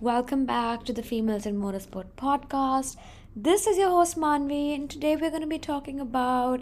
Welcome 0.00 0.44
back 0.44 0.84
to 0.84 0.92
the 0.92 1.04
Females 1.04 1.46
in 1.46 1.56
Motorsport 1.56 2.06
podcast. 2.16 2.96
This 3.34 3.66
is 3.68 3.78
your 3.78 3.90
host 3.90 4.18
Manvi, 4.18 4.74
and 4.74 4.90
today 4.90 5.14
we're 5.14 5.30
going 5.30 5.40
to 5.40 5.46
be 5.46 5.58
talking 5.58 6.00
about 6.00 6.60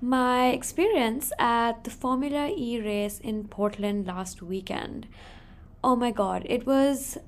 my 0.00 0.48
experience 0.48 1.32
at 1.38 1.84
the 1.84 1.90
Formula 1.90 2.52
E 2.54 2.80
race 2.80 3.20
in 3.20 3.46
Portland 3.46 4.08
last 4.08 4.42
weekend. 4.42 5.06
Oh 5.82 5.94
my 5.94 6.10
god, 6.10 6.44
it 6.46 6.66
was 6.66 7.18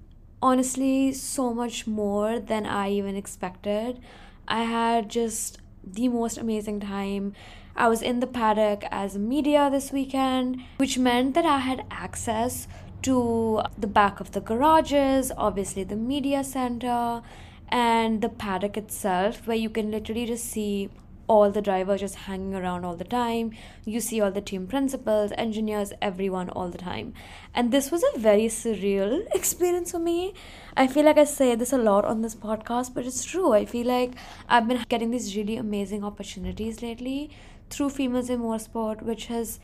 honestly 0.43 1.13
so 1.13 1.55
much 1.55 1.87
more 1.87 2.41
than 2.41 2.67
I 2.67 2.91
even 2.91 3.17
expected. 3.17 4.01
I 4.49 4.65
had 4.65 5.09
just 5.09 5.59
the 5.85 6.09
most 6.09 6.37
amazing 6.37 6.81
time. 6.81 7.33
I 7.77 7.89
was 7.89 8.03
in 8.03 8.21
the 8.21 8.27
paddock 8.27 8.85
as 8.91 9.17
media 9.17 9.71
this 9.71 9.93
weekend, 9.93 10.63
which 10.79 10.99
meant 10.99 11.35
that 11.35 11.47
I 11.47 11.59
had 11.59 11.87
access 11.91 12.67
to 13.05 13.63
the 13.79 13.87
back 13.87 14.21
of 14.21 14.33
the 14.33 14.41
garages, 14.41 15.31
obviously 15.37 15.85
the 15.85 15.97
media 15.97 16.43
center, 16.43 17.23
and 17.69 18.23
the 18.23 18.29
paddock 18.29 18.77
itself, 18.77 19.47
where 19.47 19.57
you 19.57 19.69
can 19.69 19.91
literally 19.91 20.27
just 20.27 20.45
see 20.45 20.91
all 21.27 21.51
the 21.51 21.63
drivers 21.63 22.01
just 22.01 22.15
hanging 22.15 22.55
around 22.55 22.85
all 22.85 22.97
the 22.97 23.05
time. 23.05 23.51
You 23.85 24.01
see 24.01 24.21
all 24.21 24.31
the 24.31 24.41
team 24.41 24.67
principals, 24.67 25.33
engineers, 25.37 25.93
everyone 26.01 26.51
all 26.51 26.69
the 26.69 26.79
time. 26.79 27.15
And 27.55 27.73
this 27.73 27.91
was 27.91 28.03
a 28.15 28.19
very 28.19 28.47
surreal 28.47 29.23
experience 29.35 29.93
for 29.93 29.99
me. 29.99 30.35
I 30.77 30.87
feel 30.87 31.05
like 31.05 31.19
I 31.19 31.25
say 31.25 31.55
this 31.55 31.73
a 31.73 31.79
lot 31.79 32.05
on 32.05 32.23
this 32.23 32.35
podcast, 32.35 32.95
but 32.95 33.07
it's 33.07 33.25
true. 33.25 33.53
I 33.53 33.65
feel 33.65 33.87
like 33.87 34.15
I've 34.49 34.69
been 34.69 34.85
getting 34.89 35.11
these 35.11 35.37
really 35.37 35.57
amazing 35.57 36.05
opportunities 36.05 36.83
lately 36.83 37.31
through 37.71 37.91
Females 37.91 38.31
in 38.31 38.41
Motorsport, 38.41 39.03
which 39.03 39.27
has 39.27 39.61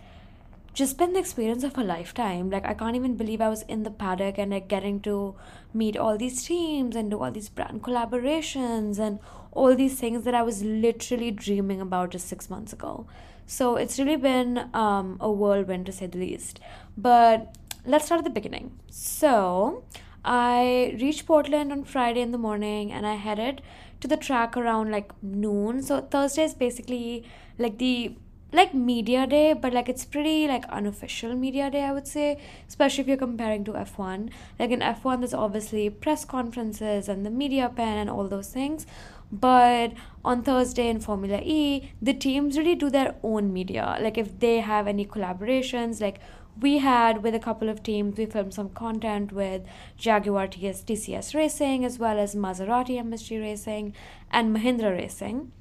just 0.72 0.98
been 0.98 1.12
the 1.12 1.18
experience 1.18 1.64
of 1.64 1.76
a 1.76 1.82
lifetime. 1.82 2.50
Like 2.50 2.64
I 2.64 2.74
can't 2.74 2.96
even 2.96 3.16
believe 3.16 3.40
I 3.40 3.48
was 3.48 3.62
in 3.62 3.82
the 3.82 3.90
paddock 3.90 4.38
and 4.38 4.50
like 4.52 4.68
getting 4.68 5.00
to 5.00 5.34
meet 5.74 5.96
all 5.96 6.16
these 6.16 6.44
teams 6.44 6.96
and 6.96 7.10
do 7.10 7.20
all 7.22 7.30
these 7.30 7.48
brand 7.48 7.82
collaborations 7.82 8.98
and 8.98 9.18
all 9.52 9.74
these 9.74 9.98
things 9.98 10.24
that 10.24 10.34
I 10.34 10.42
was 10.42 10.62
literally 10.62 11.30
dreaming 11.30 11.80
about 11.80 12.10
just 12.10 12.28
six 12.28 12.48
months 12.48 12.72
ago. 12.72 13.06
So 13.46 13.76
it's 13.76 13.98
really 13.98 14.16
been 14.16 14.70
um, 14.74 15.16
a 15.20 15.30
whirlwind 15.30 15.86
to 15.86 15.92
say 15.92 16.06
the 16.06 16.18
least. 16.18 16.60
But 16.96 17.56
let's 17.84 18.06
start 18.06 18.20
at 18.20 18.24
the 18.24 18.30
beginning. 18.30 18.78
So 18.88 19.82
I 20.24 20.96
reached 21.00 21.26
Portland 21.26 21.72
on 21.72 21.82
Friday 21.82 22.20
in 22.20 22.30
the 22.30 22.38
morning 22.38 22.92
and 22.92 23.06
I 23.06 23.14
headed 23.14 23.62
to 24.00 24.08
the 24.08 24.16
track 24.16 24.56
around 24.56 24.92
like 24.92 25.10
noon. 25.22 25.82
So 25.82 26.00
Thursday 26.00 26.44
is 26.44 26.54
basically 26.54 27.24
like 27.58 27.78
the 27.78 28.14
like 28.52 28.74
media 28.74 29.26
day 29.26 29.52
but 29.52 29.72
like 29.72 29.88
it's 29.88 30.04
pretty 30.04 30.48
like 30.48 30.64
unofficial 30.68 31.34
media 31.34 31.70
day 31.70 31.82
i 31.84 31.92
would 31.92 32.06
say 32.06 32.38
especially 32.68 33.02
if 33.02 33.08
you're 33.08 33.16
comparing 33.16 33.62
to 33.64 33.72
f1 33.72 34.28
like 34.58 34.70
in 34.70 34.80
f1 34.80 35.18
there's 35.20 35.34
obviously 35.34 35.88
press 35.88 36.24
conferences 36.24 37.08
and 37.08 37.24
the 37.24 37.30
media 37.30 37.70
pen 37.74 37.98
and 37.98 38.10
all 38.10 38.28
those 38.28 38.48
things. 38.48 38.86
But 39.32 39.92
on 40.24 40.42
thursday 40.42 40.88
in 40.88 41.00
formula 41.00 41.40
e 41.42 41.92
the 42.02 42.14
teams 42.14 42.58
really 42.58 42.74
do 42.74 42.90
their 42.90 43.14
own 43.22 43.52
media. 43.52 43.96
Like 44.00 44.18
if 44.18 44.38
they 44.40 44.58
have 44.58 44.88
any 44.88 45.06
collaborations 45.06 46.00
like 46.00 46.18
we 46.60 46.78
had 46.78 47.22
with 47.22 47.34
a 47.34 47.38
couple 47.38 47.68
of 47.68 47.82
teams 47.82 48.18
we 48.18 48.26
filmed 48.26 48.52
some 48.52 48.70
content 48.70 49.32
with 49.32 49.62
jaguar 49.96 50.48
TS, 50.48 50.82
tcs 50.82 51.34
racing 51.34 51.84
as 51.84 51.98
well 51.98 52.18
as 52.18 52.34
maserati 52.34 52.98
msg 53.04 53.40
racing 53.40 53.94
and 54.32 54.54
mahindra 54.56 54.90
racing 54.96 55.52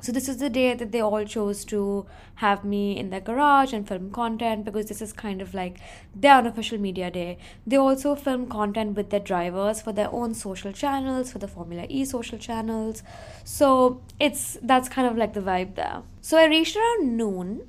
so 0.00 0.12
this 0.12 0.28
is 0.28 0.36
the 0.36 0.50
day 0.50 0.74
that 0.74 0.92
they 0.92 1.00
all 1.00 1.24
chose 1.24 1.64
to 1.66 2.06
have 2.36 2.64
me 2.64 2.96
in 2.98 3.08
their 3.08 3.20
garage 3.20 3.72
and 3.72 3.88
film 3.88 4.10
content 4.10 4.64
because 4.64 4.86
this 4.86 5.00
is 5.00 5.12
kind 5.12 5.40
of 5.40 5.54
like 5.54 5.78
their 6.14 6.34
unofficial 6.34 6.78
media 6.78 7.10
day. 7.10 7.38
They 7.66 7.76
also 7.76 8.14
film 8.14 8.46
content 8.46 8.94
with 8.96 9.08
their 9.08 9.20
drivers 9.20 9.80
for 9.80 9.92
their 9.92 10.12
own 10.12 10.34
social 10.34 10.72
channels 10.72 11.32
for 11.32 11.38
the 11.38 11.48
formula 11.48 11.86
e 11.88 12.04
social 12.04 12.38
channels. 12.38 13.02
So 13.44 14.02
it's 14.20 14.58
that's 14.62 14.88
kind 14.88 15.08
of 15.08 15.16
like 15.16 15.32
the 15.32 15.40
vibe 15.40 15.76
there. 15.76 16.02
So 16.20 16.36
i 16.36 16.44
reached 16.44 16.76
around 16.76 17.16
noon 17.16 17.66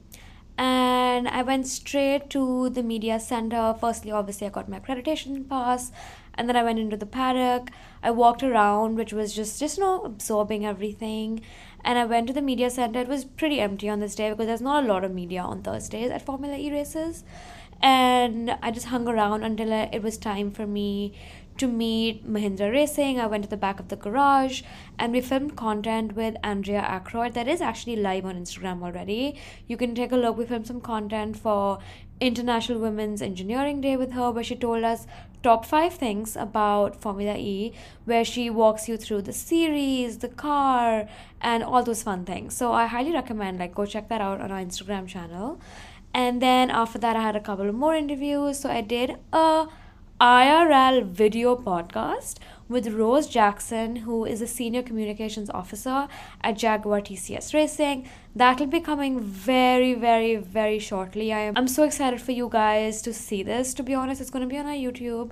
and 0.57 1.27
i 1.27 1.41
went 1.41 1.67
straight 1.67 2.29
to 2.29 2.69
the 2.69 2.83
media 2.83 3.19
center 3.19 3.75
firstly 3.79 4.11
obviously 4.11 4.47
i 4.47 4.49
got 4.49 4.69
my 4.69 4.79
accreditation 4.79 5.47
pass 5.47 5.91
and 6.35 6.47
then 6.47 6.55
i 6.55 6.63
went 6.63 6.79
into 6.79 6.97
the 6.97 7.05
paddock 7.05 7.69
i 8.01 8.09
walked 8.09 8.43
around 8.43 8.95
which 8.95 9.13
was 9.13 9.33
just 9.33 9.59
just 9.59 9.77
you 9.77 9.83
know 9.83 10.01
absorbing 10.01 10.65
everything 10.65 11.41
and 11.87 11.97
I 11.97 12.03
went 12.03 12.27
to 12.27 12.33
the 12.33 12.41
media 12.41 12.69
center. 12.69 12.99
It 12.99 13.07
was 13.07 13.23
pretty 13.23 13.61
empty 13.61 13.87
on 13.87 14.01
this 14.01 14.13
day 14.13 14.29
because 14.29 14.47
there's 14.47 14.61
not 14.61 14.83
a 14.83 14.87
lot 14.87 15.05
of 15.05 15.13
media 15.13 15.41
on 15.41 15.61
Thursdays 15.61 16.11
at 16.11 16.21
Formula 16.21 16.57
E 16.57 16.69
races. 16.69 17.23
And 17.81 18.57
I 18.61 18.71
just 18.71 18.87
hung 18.87 19.07
around 19.07 19.43
until 19.43 19.71
it 19.71 20.01
was 20.01 20.17
time 20.17 20.51
for 20.51 20.67
me 20.67 21.13
to 21.57 21.67
meet 21.67 22.27
Mahindra 22.27 22.71
Racing. 22.71 23.19
I 23.19 23.27
went 23.27 23.43
to 23.43 23.49
the 23.49 23.57
back 23.57 23.79
of 23.79 23.87
the 23.87 23.95
garage 23.95 24.61
and 24.97 25.13
we 25.13 25.21
filmed 25.21 25.55
content 25.55 26.15
with 26.15 26.35
Andrea 26.43 26.81
Ackroyd 26.81 27.33
that 27.33 27.47
is 27.47 27.61
actually 27.61 27.95
live 27.95 28.25
on 28.25 28.35
Instagram 28.35 28.83
already. 28.83 29.39
You 29.67 29.77
can 29.77 29.95
take 29.95 30.11
a 30.11 30.17
look. 30.17 30.37
We 30.37 30.45
filmed 30.45 30.67
some 30.67 30.81
content 30.81 31.37
for 31.37 31.79
International 32.19 32.79
Women's 32.79 33.21
Engineering 33.21 33.81
Day 33.81 33.95
with 33.95 34.11
her 34.13 34.31
where 34.31 34.43
she 34.43 34.55
told 34.55 34.83
us 34.83 35.05
top 35.43 35.65
five 35.65 35.93
things 35.93 36.35
about 36.35 36.99
Formula 37.01 37.35
E, 37.37 37.73
where 38.05 38.25
she 38.25 38.49
walks 38.49 38.87
you 38.89 38.97
through 38.97 39.21
the 39.21 39.33
series, 39.33 40.17
the 40.17 40.29
car, 40.29 41.07
and 41.41 41.63
all 41.63 41.83
those 41.83 42.03
fun 42.03 42.25
things. 42.25 42.55
So 42.55 42.71
I 42.71 42.87
highly 42.87 43.13
recommend 43.13 43.59
like 43.59 43.75
go 43.75 43.85
check 43.85 44.09
that 44.09 44.21
out 44.21 44.41
on 44.41 44.51
our 44.51 44.59
Instagram 44.59 45.07
channel. 45.07 45.59
And 46.13 46.41
then 46.41 46.71
after 46.71 46.97
that, 46.99 47.15
I 47.15 47.21
had 47.21 47.35
a 47.35 47.39
couple 47.39 47.69
of 47.69 47.75
more 47.75 47.95
interviews. 47.95 48.59
So 48.59 48.69
I 48.69 48.81
did 48.81 49.17
a 49.31 49.67
IRL 50.19 51.05
video 51.05 51.55
podcast 51.55 52.37
with 52.67 52.87
Rose 52.87 53.27
Jackson, 53.27 53.97
who 53.97 54.25
is 54.25 54.41
a 54.41 54.47
senior 54.47 54.81
communications 54.81 55.47
officer 55.51 56.07
at 56.41 56.57
Jaguar 56.57 57.01
TCS 57.01 57.53
Racing. 57.53 58.09
That 58.35 58.59
will 58.59 58.65
be 58.65 58.79
coming 58.79 59.19
very, 59.19 59.93
very, 59.93 60.35
very 60.37 60.79
shortly. 60.79 61.31
I 61.31 61.41
am 61.41 61.53
I'm 61.55 61.67
so 61.67 61.83
excited 61.83 62.19
for 62.19 62.31
you 62.31 62.49
guys 62.51 63.03
to 63.03 63.13
see 63.13 63.43
this. 63.43 63.75
To 63.75 63.83
be 63.83 63.93
honest, 63.93 64.19
it's 64.19 64.31
gonna 64.31 64.47
be 64.47 64.57
on 64.57 64.65
our 64.65 64.73
YouTube. 64.73 65.29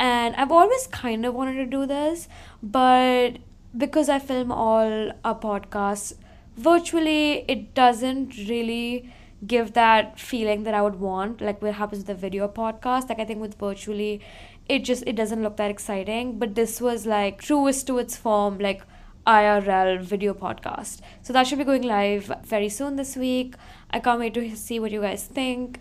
And 0.00 0.34
I've 0.34 0.50
always 0.50 0.88
kind 0.88 1.24
of 1.24 1.32
wanted 1.32 1.54
to 1.54 1.66
do 1.66 1.86
this, 1.86 2.26
but 2.60 3.38
because 3.78 4.08
I 4.08 4.18
film 4.18 4.50
all 4.50 5.12
our 5.24 5.38
podcasts 5.38 6.14
virtually, 6.56 7.44
it 7.46 7.72
doesn't 7.74 8.36
really 8.48 9.12
give 9.46 9.72
that 9.74 10.18
feeling 10.18 10.64
that 10.64 10.74
I 10.74 10.82
would 10.82 11.00
want, 11.00 11.40
like 11.40 11.60
what 11.62 11.74
happens 11.74 12.00
with 12.00 12.06
the 12.06 12.14
video 12.14 12.48
podcast. 12.48 13.08
Like 13.08 13.18
I 13.18 13.24
think 13.24 13.40
with 13.40 13.58
virtually, 13.58 14.20
it 14.68 14.80
just 14.84 15.04
it 15.06 15.16
doesn't 15.16 15.42
look 15.42 15.56
that 15.56 15.70
exciting. 15.70 16.38
But 16.38 16.54
this 16.54 16.80
was 16.80 17.06
like 17.06 17.40
truest 17.40 17.86
to 17.88 17.98
its 17.98 18.16
form, 18.16 18.58
like 18.58 18.82
IRL 19.26 20.00
video 20.02 20.34
podcast. 20.34 21.00
So 21.22 21.32
that 21.32 21.46
should 21.46 21.58
be 21.58 21.64
going 21.64 21.82
live 21.82 22.30
very 22.44 22.68
soon 22.68 22.96
this 22.96 23.16
week. 23.16 23.54
I 23.90 24.00
can't 24.00 24.20
wait 24.20 24.34
to 24.34 24.56
see 24.56 24.80
what 24.80 24.90
you 24.90 25.00
guys 25.00 25.24
think. 25.24 25.78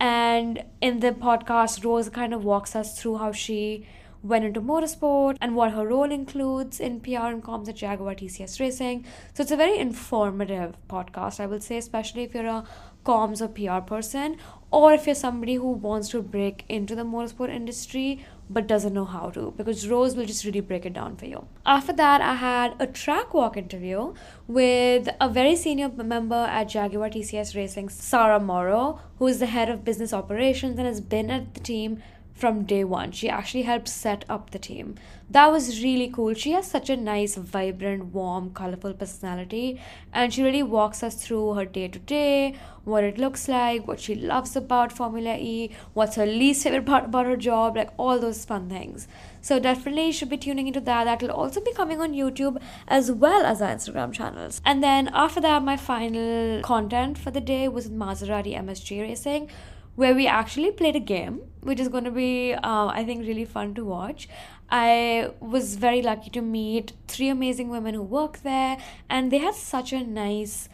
And 0.00 0.64
in 0.80 1.00
the 1.00 1.12
podcast, 1.12 1.84
Rose 1.84 2.08
kind 2.08 2.34
of 2.34 2.44
walks 2.44 2.74
us 2.74 3.00
through 3.00 3.18
how 3.18 3.30
she 3.30 3.86
went 4.22 4.44
into 4.44 4.60
motorsport 4.60 5.36
and 5.40 5.56
what 5.56 5.72
her 5.72 5.86
role 5.86 6.10
includes 6.10 6.78
in 6.80 7.00
PR 7.00 7.26
and 7.26 7.42
comms 7.42 7.68
at 7.68 7.76
Jaguar 7.76 8.14
TCS 8.14 8.60
Racing. 8.60 9.04
So 9.34 9.42
it's 9.42 9.52
a 9.52 9.56
very 9.56 9.78
informative 9.78 10.76
podcast, 10.88 11.40
I 11.40 11.46
will 11.46 11.60
say, 11.60 11.76
especially 11.76 12.22
if 12.22 12.34
you're 12.34 12.46
a 12.46 12.64
comms 13.04 13.40
or 13.40 13.48
PR 13.48 13.84
person, 13.84 14.36
or 14.70 14.92
if 14.92 15.06
you're 15.06 15.14
somebody 15.14 15.56
who 15.56 15.70
wants 15.72 16.08
to 16.10 16.22
break 16.22 16.64
into 16.68 16.94
the 16.94 17.02
motorsport 17.02 17.50
industry 17.50 18.24
but 18.48 18.66
doesn't 18.66 18.92
know 18.92 19.04
how 19.04 19.30
to, 19.30 19.52
because 19.56 19.88
Rose 19.88 20.14
will 20.14 20.26
just 20.26 20.44
really 20.44 20.60
break 20.60 20.84
it 20.84 20.92
down 20.92 21.16
for 21.16 21.26
you. 21.26 21.46
After 21.64 21.92
that, 21.94 22.20
I 22.20 22.34
had 22.34 22.74
a 22.78 22.86
track 22.86 23.32
walk 23.32 23.56
interview 23.56 24.14
with 24.46 25.08
a 25.20 25.28
very 25.28 25.56
senior 25.56 25.88
member 25.88 26.34
at 26.34 26.68
Jaguar 26.68 27.08
TCS 27.08 27.56
Racing, 27.56 27.88
Sarah 27.88 28.40
Morrow, 28.40 29.00
who 29.18 29.26
is 29.26 29.38
the 29.38 29.46
head 29.46 29.70
of 29.70 29.84
business 29.84 30.12
operations 30.12 30.78
and 30.78 30.86
has 30.86 31.00
been 31.00 31.30
at 31.30 31.54
the 31.54 31.60
team 31.60 32.02
from 32.42 32.64
day 32.64 32.82
one. 32.82 33.12
She 33.12 33.28
actually 33.28 33.62
helped 33.62 33.88
set 33.88 34.24
up 34.28 34.50
the 34.50 34.58
team. 34.58 34.96
That 35.30 35.52
was 35.52 35.80
really 35.80 36.08
cool. 36.08 36.34
She 36.34 36.50
has 36.52 36.66
such 36.66 36.90
a 36.90 36.96
nice, 36.96 37.36
vibrant, 37.36 38.06
warm, 38.06 38.50
colorful 38.50 38.94
personality, 38.94 39.80
and 40.12 40.34
she 40.34 40.42
really 40.42 40.64
walks 40.64 41.04
us 41.04 41.14
through 41.14 41.54
her 41.54 41.64
day 41.64 41.86
to 41.86 42.00
day, 42.00 42.56
what 42.84 43.04
it 43.04 43.16
looks 43.16 43.46
like, 43.46 43.86
what 43.86 44.00
she 44.00 44.16
loves 44.16 44.56
about 44.56 44.90
Formula 44.92 45.36
E, 45.38 45.70
what's 45.94 46.16
her 46.16 46.26
least 46.26 46.64
favorite 46.64 46.84
part 46.84 47.04
about 47.04 47.26
her 47.26 47.36
job, 47.36 47.76
like 47.76 47.90
all 47.96 48.18
those 48.18 48.44
fun 48.44 48.68
things. 48.68 49.06
So 49.40 49.60
definitely 49.60 50.06
you 50.06 50.12
should 50.12 50.28
be 50.28 50.36
tuning 50.36 50.66
into 50.66 50.80
that. 50.80 51.04
That 51.04 51.22
will 51.22 51.30
also 51.30 51.60
be 51.60 51.72
coming 51.72 52.00
on 52.00 52.12
YouTube 52.12 52.60
as 52.88 53.12
well 53.12 53.46
as 53.46 53.62
our 53.62 53.70
Instagram 53.70 54.12
channels. 54.12 54.60
And 54.64 54.82
then 54.82 55.08
after 55.14 55.40
that, 55.40 55.62
my 55.62 55.76
final 55.76 56.60
content 56.62 57.18
for 57.18 57.30
the 57.30 57.40
day 57.40 57.68
was 57.68 57.88
Maserati 57.88 58.56
MSG 58.56 59.00
Racing 59.00 59.48
where 59.94 60.14
we 60.14 60.26
actually 60.26 60.70
played 60.70 60.96
a 60.96 61.00
game, 61.00 61.40
which 61.60 61.78
is 61.78 61.88
going 61.88 62.04
to 62.04 62.10
be, 62.10 62.54
uh, 62.54 62.86
I 62.86 63.04
think, 63.04 63.26
really 63.26 63.44
fun 63.44 63.74
to 63.74 63.84
watch. 63.84 64.28
I 64.70 65.30
was 65.40 65.76
very 65.76 66.00
lucky 66.00 66.30
to 66.30 66.40
meet 66.40 66.92
three 67.06 67.28
amazing 67.28 67.68
women 67.68 67.94
who 67.94 68.02
work 68.02 68.38
there, 68.42 68.78
and 69.08 69.30
they 69.30 69.38
had 69.38 69.54
such 69.54 69.92
a 69.92 70.02
nice 70.02 70.68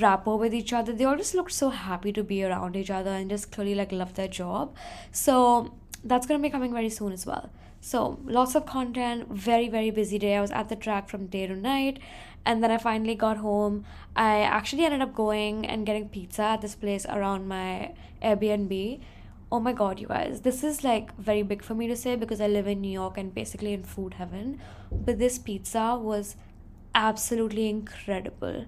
rapport 0.00 0.38
with 0.38 0.54
each 0.54 0.72
other. 0.72 0.92
They 0.92 1.04
all 1.04 1.16
just 1.16 1.34
looked 1.34 1.52
so 1.52 1.68
happy 1.68 2.12
to 2.12 2.24
be 2.24 2.42
around 2.42 2.74
each 2.74 2.90
other 2.90 3.10
and 3.10 3.28
just 3.28 3.52
clearly 3.52 3.74
like 3.74 3.92
love 3.92 4.14
their 4.14 4.28
job. 4.28 4.74
So 5.12 5.74
that's 6.02 6.26
going 6.26 6.40
to 6.40 6.42
be 6.42 6.50
coming 6.50 6.72
very 6.72 6.90
soon 6.90 7.12
as 7.12 7.26
well. 7.26 7.50
So, 7.80 8.18
lots 8.24 8.54
of 8.54 8.64
content, 8.64 9.28
very, 9.28 9.68
very 9.68 9.90
busy 9.90 10.18
day. 10.18 10.36
I 10.36 10.40
was 10.40 10.50
at 10.50 10.70
the 10.70 10.76
track 10.76 11.10
from 11.10 11.26
day 11.26 11.46
to 11.46 11.54
night. 11.54 11.98
And 12.46 12.62
then 12.62 12.70
I 12.70 12.78
finally 12.78 13.14
got 13.14 13.38
home. 13.38 13.84
I 14.14 14.40
actually 14.42 14.84
ended 14.84 15.00
up 15.00 15.14
going 15.14 15.66
and 15.66 15.86
getting 15.86 16.08
pizza 16.08 16.42
at 16.42 16.60
this 16.60 16.74
place 16.74 17.06
around 17.06 17.48
my 17.48 17.94
Airbnb. 18.22 19.00
Oh 19.50 19.60
my 19.60 19.72
god, 19.72 20.00
you 20.00 20.08
guys, 20.08 20.40
this 20.40 20.64
is 20.64 20.82
like 20.82 21.16
very 21.16 21.42
big 21.42 21.62
for 21.62 21.74
me 21.74 21.86
to 21.86 21.96
say 21.96 22.16
because 22.16 22.40
I 22.40 22.48
live 22.48 22.66
in 22.66 22.80
New 22.80 22.90
York 22.90 23.16
and 23.16 23.34
basically 23.34 23.72
in 23.72 23.84
food 23.84 24.14
heaven. 24.14 24.60
But 24.90 25.18
this 25.18 25.38
pizza 25.38 25.98
was 26.00 26.36
absolutely 26.94 27.68
incredible. 27.68 28.66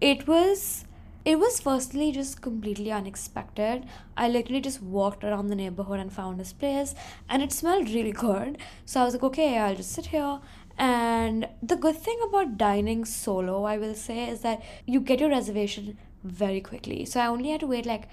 It 0.00 0.26
was 0.26 0.84
it 1.24 1.38
was 1.38 1.60
firstly 1.60 2.10
just 2.10 2.40
completely 2.40 2.90
unexpected. 2.90 3.84
I 4.16 4.28
literally 4.28 4.62
just 4.62 4.80
walked 4.80 5.24
around 5.24 5.48
the 5.48 5.56
neighborhood 5.56 6.00
and 6.00 6.10
found 6.10 6.40
this 6.40 6.54
place, 6.54 6.94
and 7.28 7.42
it 7.42 7.52
smelled 7.52 7.90
really 7.90 8.12
good. 8.12 8.56
So 8.86 9.02
I 9.02 9.04
was 9.04 9.12
like, 9.14 9.22
okay, 9.24 9.58
I'll 9.58 9.74
just 9.74 9.92
sit 9.92 10.06
here. 10.06 10.40
And 10.78 11.48
the 11.62 11.76
good 11.76 11.96
thing 11.96 12.18
about 12.28 12.56
dining 12.56 13.04
solo, 13.04 13.64
I 13.64 13.78
will 13.78 13.94
say, 13.94 14.28
is 14.28 14.40
that 14.42 14.62
you 14.86 15.00
get 15.00 15.20
your 15.20 15.30
reservation 15.30 15.98
very 16.22 16.60
quickly. 16.60 17.04
So 17.04 17.20
I 17.20 17.26
only 17.26 17.50
had 17.50 17.60
to 17.60 17.66
wait 17.66 17.84
like 17.84 18.08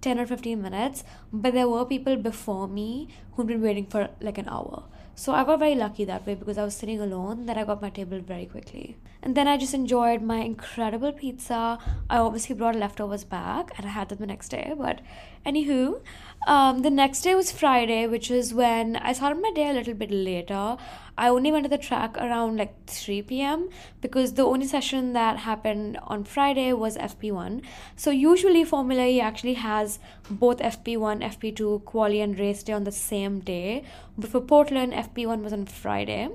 10 0.00 0.18
or 0.18 0.26
15 0.26 0.60
minutes, 0.60 1.04
but 1.32 1.54
there 1.54 1.68
were 1.68 1.84
people 1.84 2.16
before 2.16 2.68
me 2.68 3.08
who'd 3.32 3.46
been 3.46 3.62
waiting 3.62 3.86
for 3.86 4.08
like 4.20 4.38
an 4.38 4.48
hour. 4.48 4.84
So 5.14 5.32
I 5.32 5.42
got 5.42 5.58
very 5.58 5.74
lucky 5.74 6.04
that 6.04 6.24
way 6.24 6.36
because 6.36 6.58
I 6.58 6.64
was 6.64 6.76
sitting 6.76 7.00
alone 7.00 7.46
that 7.46 7.58
I 7.58 7.64
got 7.64 7.82
my 7.82 7.90
table 7.90 8.20
very 8.20 8.46
quickly. 8.46 8.96
And 9.20 9.36
then 9.36 9.48
I 9.48 9.56
just 9.56 9.74
enjoyed 9.74 10.22
my 10.22 10.36
incredible 10.36 11.10
pizza. 11.10 11.78
I 12.08 12.18
obviously 12.18 12.54
brought 12.54 12.76
leftovers 12.76 13.24
back 13.24 13.72
and 13.76 13.84
I 13.84 13.88
had 13.90 14.10
them 14.10 14.18
the 14.18 14.26
next 14.26 14.50
day. 14.50 14.74
But 14.78 15.00
anywho, 15.44 16.00
um, 16.46 16.82
the 16.82 16.90
next 16.90 17.22
day 17.22 17.34
was 17.34 17.50
Friday, 17.50 18.06
which 18.06 18.30
is 18.30 18.54
when 18.54 18.96
I 18.96 19.12
started 19.12 19.42
my 19.42 19.50
day 19.50 19.68
a 19.68 19.72
little 19.72 19.94
bit 19.94 20.10
later. 20.10 20.76
I 21.16 21.28
only 21.28 21.50
went 21.50 21.64
to 21.64 21.68
the 21.68 21.78
track 21.78 22.16
around 22.16 22.58
like 22.58 22.86
3 22.86 23.22
p.m. 23.22 23.68
because 24.00 24.34
the 24.34 24.44
only 24.44 24.66
session 24.66 25.14
that 25.14 25.38
happened 25.38 25.98
on 26.04 26.22
Friday 26.22 26.72
was 26.72 26.96
FP1. 26.96 27.64
So 27.96 28.10
usually 28.10 28.64
Formula 28.64 29.04
E 29.04 29.20
actually 29.20 29.54
has 29.54 29.98
both 30.30 30.58
FP1, 30.58 31.24
FP2, 31.24 31.84
quali 31.84 32.20
and 32.20 32.38
race 32.38 32.62
day 32.62 32.72
on 32.72 32.84
the 32.84 32.92
same 32.92 33.40
day. 33.40 33.84
But 34.16 34.30
for 34.30 34.40
Portland, 34.40 34.92
FP1 34.92 35.42
was 35.42 35.52
on 35.52 35.66
Friday. 35.66 36.28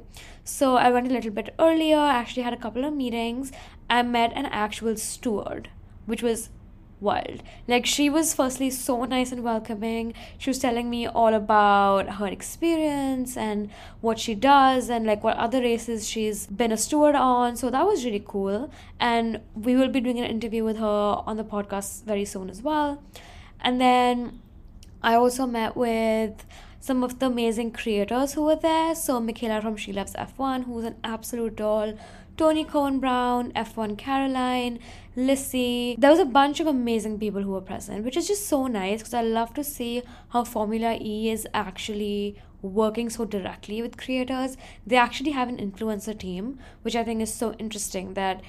So 0.44 0.75
I 0.75 0.91
went 0.91 1.07
a 1.07 1.13
little 1.13 1.31
bit 1.31 1.55
earlier, 1.57 1.97
I 1.97 2.15
actually 2.15 2.44
had 2.44 2.53
a 2.53 2.57
couple 2.57 2.83
of 2.83 2.94
meetings. 2.94 3.53
I 3.89 4.03
met 4.03 4.33
an 4.33 4.47
actual 4.47 4.97
steward, 4.97 5.69
which 6.05 6.21
was 6.21 6.50
wild. 7.03 7.44
Like 7.67 7.85
she 7.85 8.09
was 8.09 8.33
firstly 8.33 8.69
so 8.69 9.03
nice 9.05 9.31
and 9.31 9.44
welcoming. 9.44 10.13
She 10.38 10.50
was 10.50 10.59
telling 10.59 10.89
me 10.89 11.05
all 11.05 11.33
about 11.33 12.13
her 12.15 12.27
experience 12.27 13.38
and 13.38 13.69
what 14.01 14.17
she 14.17 14.33
does 14.33 14.89
and 14.89 15.05
like 15.05 15.23
what 15.23 15.38
other 15.38 15.59
races 15.59 16.07
she's 16.09 16.47
been 16.47 16.71
a 16.71 16.77
steward 16.77 17.15
on. 17.15 17.55
So 17.55 17.69
that 17.69 17.85
was 17.85 18.03
really 18.05 18.23
cool. 18.25 18.71
And 19.00 19.41
we 19.53 19.75
will 19.75 19.89
be 19.89 20.00
doing 20.00 20.19
an 20.19 20.25
interview 20.25 20.63
with 20.63 20.77
her 20.77 21.21
on 21.27 21.38
the 21.38 21.44
podcast 21.44 22.05
very 22.05 22.25
soon 22.25 22.50
as 22.50 22.61
well. 22.61 23.03
And 23.59 23.79
then 23.79 24.39
I 25.03 25.15
also 25.15 25.45
met 25.45 25.75
with 25.75 26.45
some 26.79 27.01
of 27.01 27.19
the 27.19 27.27
amazing 27.27 27.71
creators 27.71 28.33
who 28.33 28.44
were 28.44 28.57
there. 28.57 28.94
So 28.94 29.19
Michaela 29.21 29.61
from 29.61 29.77
She 29.77 29.94
Loves 29.94 30.13
F1, 30.15 30.65
who's 30.65 30.83
an 30.83 30.95
absolute 31.03 31.55
doll. 31.55 31.94
Toni 32.35 32.65
Cowan-Brown, 32.65 33.51
F1 33.51 33.97
Caroline, 33.97 34.80
Lissy. 35.15 35.95
There 36.00 36.09
was 36.09 36.19
a 36.19 36.25
bunch 36.25 36.59
of 36.59 36.65
amazing 36.65 37.19
people 37.19 37.44
who 37.44 37.51
were 37.51 37.62
present, 37.62 38.03
which 38.03 38.18
is 38.18 38.27
just 38.27 38.47
so 38.47 38.65
nice 38.65 39.00
because 39.00 39.13
I 39.13 39.21
love 39.21 39.53
to 39.53 39.63
see 39.63 40.01
how 40.30 40.44
Formula 40.44 40.97
E 41.00 41.30
is 41.30 41.47
actually 41.53 42.41
working 42.63 43.09
so 43.12 43.25
directly 43.25 43.83
with 43.83 43.97
creators. 43.97 44.57
They 44.88 44.95
actually 44.95 45.31
have 45.31 45.47
an 45.47 45.57
influencer 45.57 46.18
team, 46.18 46.57
which 46.81 46.95
I 46.95 47.03
think 47.03 47.21
is 47.21 47.31
so 47.31 47.53
interesting 47.53 48.15
that 48.15 48.41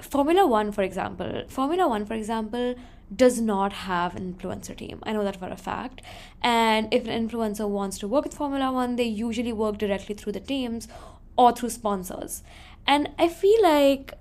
Formula 0.00 0.44
One, 0.46 0.72
for 0.72 0.82
example, 0.82 1.44
Formula 1.48 1.86
One, 1.86 2.04
for 2.06 2.14
example, 2.14 2.74
does 3.14 3.40
not 3.40 3.72
have 3.72 4.16
an 4.16 4.34
influencer 4.34 4.76
team. 4.76 5.00
I 5.04 5.12
know 5.12 5.22
that 5.22 5.36
for 5.36 5.48
a 5.48 5.56
fact. 5.56 6.02
And 6.42 6.92
if 6.92 7.06
an 7.06 7.28
influencer 7.28 7.68
wants 7.68 7.98
to 7.98 8.08
work 8.08 8.24
with 8.24 8.34
Formula 8.34 8.72
One, 8.72 8.96
they 8.96 9.04
usually 9.04 9.52
work 9.52 9.78
directly 9.78 10.14
through 10.14 10.32
the 10.32 10.40
teams 10.40 10.88
or 11.36 11.52
through 11.52 11.70
sponsors. 11.70 12.42
And 12.86 13.10
I 13.18 13.28
feel 13.28 13.62
like 13.62 14.14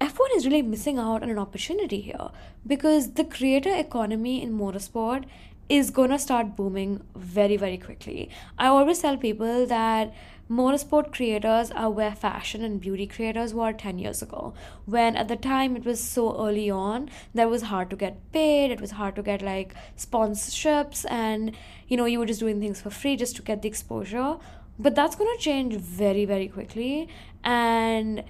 F1 0.00 0.36
is 0.36 0.46
really 0.46 0.62
missing 0.62 0.98
out 0.98 1.22
on 1.22 1.30
an 1.30 1.38
opportunity 1.38 2.00
here 2.00 2.28
because 2.66 3.12
the 3.12 3.24
creator 3.24 3.74
economy 3.74 4.42
in 4.42 4.58
motorsport 4.58 5.24
is 5.68 5.90
going 5.90 6.10
to 6.10 6.18
start 6.18 6.56
booming 6.56 7.02
very, 7.16 7.56
very 7.56 7.78
quickly. 7.78 8.28
I 8.58 8.66
always 8.66 8.98
tell 8.98 9.16
people 9.16 9.66
that 9.66 10.12
motorsport 10.50 11.10
creators 11.10 11.70
are 11.70 11.90
where 11.90 12.14
fashion 12.14 12.62
and 12.62 12.80
beauty 12.80 13.06
creators 13.06 13.54
were 13.54 13.72
10 13.72 13.98
years 13.98 14.20
ago 14.20 14.52
when 14.84 15.16
at 15.16 15.26
the 15.26 15.36
time 15.36 15.74
it 15.74 15.86
was 15.86 15.98
so 15.98 16.38
early 16.46 16.68
on 16.68 17.08
that 17.32 17.44
it 17.44 17.50
was 17.50 17.62
hard 17.62 17.88
to 17.88 17.96
get 17.96 18.30
paid 18.30 18.70
it 18.70 18.78
was 18.78 18.90
hard 18.90 19.16
to 19.16 19.22
get 19.22 19.40
like 19.40 19.74
sponsorships 19.96 21.06
and 21.08 21.56
you 21.88 21.96
know 21.96 22.04
you 22.04 22.18
were 22.18 22.26
just 22.26 22.40
doing 22.40 22.60
things 22.60 22.78
for 22.78 22.90
free 22.90 23.16
just 23.16 23.34
to 23.34 23.40
get 23.40 23.62
the 23.62 23.68
exposure 23.68 24.36
but 24.78 24.94
that's 24.94 25.16
going 25.16 25.34
to 25.34 25.42
change 25.42 25.74
very 25.76 26.26
very 26.26 26.46
quickly 26.46 27.08
and 27.44 28.24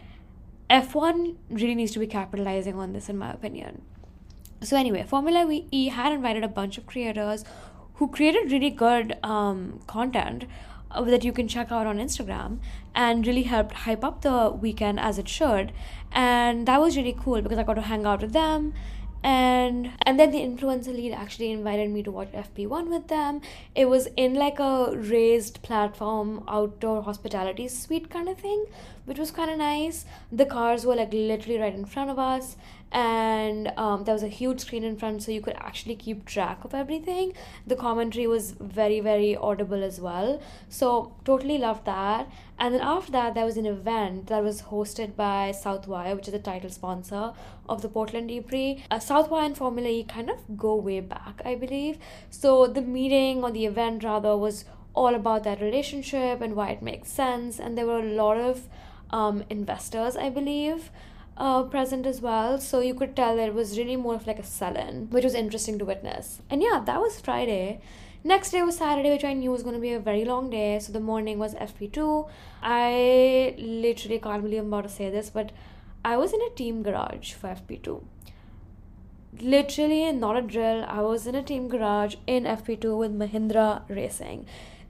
F1 0.68 1.36
really 1.50 1.74
needs 1.74 1.92
to 1.92 1.98
be 1.98 2.06
capitalizing 2.06 2.78
on 2.78 2.92
this, 2.92 3.08
in 3.08 3.16
my 3.16 3.32
opinion. 3.32 3.82
So, 4.62 4.76
anyway, 4.76 5.04
Formula 5.06 5.46
E 5.70 5.88
had 5.88 6.12
invited 6.12 6.42
a 6.42 6.48
bunch 6.48 6.78
of 6.78 6.86
creators 6.86 7.44
who 7.94 8.08
created 8.08 8.50
really 8.50 8.70
good 8.70 9.16
um, 9.22 9.80
content 9.86 10.46
uh, 10.90 11.02
that 11.02 11.22
you 11.22 11.32
can 11.32 11.46
check 11.46 11.70
out 11.70 11.86
on 11.86 11.98
Instagram 11.98 12.58
and 12.94 13.26
really 13.26 13.42
helped 13.42 13.72
hype 13.72 14.02
up 14.02 14.22
the 14.22 14.50
weekend 14.50 14.98
as 14.98 15.18
it 15.18 15.28
should. 15.28 15.72
And 16.10 16.66
that 16.66 16.80
was 16.80 16.96
really 16.96 17.16
cool 17.18 17.40
because 17.42 17.58
I 17.58 17.62
got 17.62 17.74
to 17.74 17.82
hang 17.82 18.06
out 18.06 18.22
with 18.22 18.32
them 18.32 18.74
and 19.24 19.90
and 20.02 20.20
then 20.20 20.30
the 20.30 20.40
influencer 20.40 20.94
lead 20.94 21.12
actually 21.12 21.50
invited 21.50 21.90
me 21.90 22.02
to 22.02 22.10
watch 22.10 22.30
FP1 22.32 22.90
with 22.90 23.08
them. 23.08 23.40
It 23.74 23.86
was 23.86 24.06
in 24.18 24.34
like 24.34 24.58
a 24.58 24.94
raised 24.94 25.62
platform 25.62 26.44
outdoor 26.46 27.02
hospitality 27.02 27.66
suite 27.68 28.10
kind 28.10 28.28
of 28.28 28.38
thing, 28.38 28.66
which 29.04 29.18
was 29.18 29.30
kind 29.30 29.50
of 29.50 29.58
nice. 29.58 30.04
The 30.32 30.46
cars 30.46 30.86
were 30.86 30.96
like 30.96 31.12
literally 31.12 31.58
right 31.58 31.74
in 31.74 31.84
front 31.84 32.10
of 32.10 32.18
us, 32.18 32.56
and 32.94 33.72
um, 33.76 34.04
there 34.04 34.14
was 34.14 34.22
a 34.22 34.28
huge 34.28 34.60
screen 34.60 34.84
in 34.84 34.96
front 34.96 35.24
so 35.24 35.32
you 35.32 35.40
could 35.40 35.56
actually 35.56 35.96
keep 35.96 36.24
track 36.24 36.64
of 36.64 36.74
everything. 36.74 37.32
The 37.66 37.74
commentary 37.74 38.28
was 38.28 38.52
very 38.52 39.00
very 39.00 39.36
audible 39.36 39.82
as 39.82 40.00
well. 40.00 40.40
So 40.68 41.12
totally 41.24 41.58
loved 41.58 41.84
that. 41.86 42.30
And 42.56 42.72
then 42.72 42.82
after 42.82 43.10
that 43.12 43.34
there 43.34 43.44
was 43.44 43.56
an 43.56 43.66
event 43.66 44.28
that 44.28 44.44
was 44.44 44.62
hosted 44.62 45.16
by 45.16 45.52
southwire 45.52 46.14
which 46.14 46.28
is 46.28 46.32
the 46.32 46.38
title 46.38 46.70
sponsor 46.70 47.32
of 47.68 47.82
the 47.82 47.88
portland 47.88 48.30
e-prix 48.30 48.84
uh, 48.92 48.98
southwire 48.98 49.46
and 49.46 49.56
formula 49.56 49.88
e 49.88 50.04
kind 50.04 50.30
of 50.30 50.38
go 50.56 50.76
way 50.76 51.00
back 51.00 51.42
i 51.44 51.56
believe. 51.56 51.98
So 52.30 52.68
the 52.68 52.80
meeting 52.80 53.42
or 53.42 53.50
the 53.50 53.66
event 53.66 54.04
rather 54.04 54.36
was 54.36 54.64
all 54.94 55.16
about 55.16 55.42
that 55.42 55.60
relationship 55.60 56.40
and 56.40 56.54
why 56.54 56.70
it 56.70 56.80
makes 56.80 57.10
sense 57.10 57.58
and 57.58 57.76
there 57.76 57.86
were 57.86 57.98
a 57.98 58.14
lot 58.22 58.36
of 58.36 58.68
um, 59.18 59.42
investors 59.58 60.16
i 60.16 60.28
believe 60.38 60.90
uh, 61.36 61.62
present 61.64 62.06
as 62.06 62.20
well. 62.20 62.58
So 62.58 62.80
you 62.80 62.94
could 62.94 63.16
tell 63.16 63.36
that 63.36 63.48
it 63.48 63.54
was 63.54 63.78
really 63.78 63.96
more 63.96 64.14
of 64.14 64.26
like 64.26 64.38
a 64.38 64.44
sell-in, 64.44 65.10
which 65.10 65.24
was 65.24 65.34
interesting 65.34 65.78
to 65.78 65.84
witness. 65.84 66.40
And 66.50 66.62
yeah, 66.62 66.82
that 66.84 67.00
was 67.00 67.20
Friday. 67.20 67.80
Next 68.22 68.52
day 68.52 68.62
was 68.62 68.78
Saturday, 68.78 69.10
which 69.10 69.24
I 69.24 69.34
knew 69.34 69.50
was 69.50 69.62
going 69.62 69.74
to 69.74 69.80
be 69.80 69.92
a 69.92 70.00
very 70.00 70.24
long 70.24 70.48
day. 70.48 70.78
So 70.78 70.92
the 70.92 71.00
morning 71.00 71.38
was 71.38 71.54
FP2. 71.54 72.28
I 72.62 73.54
literally 73.58 74.18
can't 74.18 74.42
believe 74.42 74.60
I'm 74.60 74.68
about 74.68 74.84
to 74.84 74.88
say 74.88 75.10
this, 75.10 75.28
but 75.28 75.52
I 76.04 76.16
was 76.16 76.32
in 76.32 76.40
a 76.40 76.50
team 76.50 76.82
garage 76.82 77.32
for 77.32 77.48
FP2. 77.48 78.02
Literally, 79.40 80.12
not 80.12 80.36
a 80.36 80.42
drill. 80.42 80.84
I 80.88 81.00
was 81.00 81.26
in 81.26 81.34
a 81.34 81.42
team 81.42 81.68
garage 81.68 82.14
in 82.26 82.44
FP2 82.44 82.96
with 82.96 83.18
Mahindra 83.18 83.82
Racing 83.88 84.46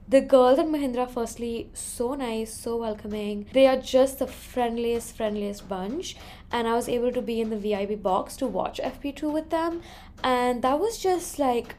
the 0.07 0.21
girls 0.21 0.59
at 0.59 0.67
Mahindra, 0.67 1.09
firstly, 1.09 1.69
so 1.73 2.13
nice, 2.13 2.53
so 2.53 2.77
welcoming. 2.77 3.47
They 3.53 3.65
are 3.65 3.77
just 3.77 4.19
the 4.19 4.27
friendliest, 4.27 5.15
friendliest 5.15 5.67
bunch. 5.67 6.15
And 6.51 6.67
I 6.67 6.73
was 6.73 6.87
able 6.87 7.11
to 7.11 7.21
be 7.21 7.41
in 7.41 7.49
the 7.49 7.57
VIP 7.57 8.01
box 8.01 8.35
to 8.37 8.47
watch 8.47 8.79
FP2 8.83 9.33
with 9.33 9.49
them. 9.49 9.81
And 10.23 10.61
that 10.61 10.79
was 10.79 10.99
just 10.99 11.39
like 11.39 11.75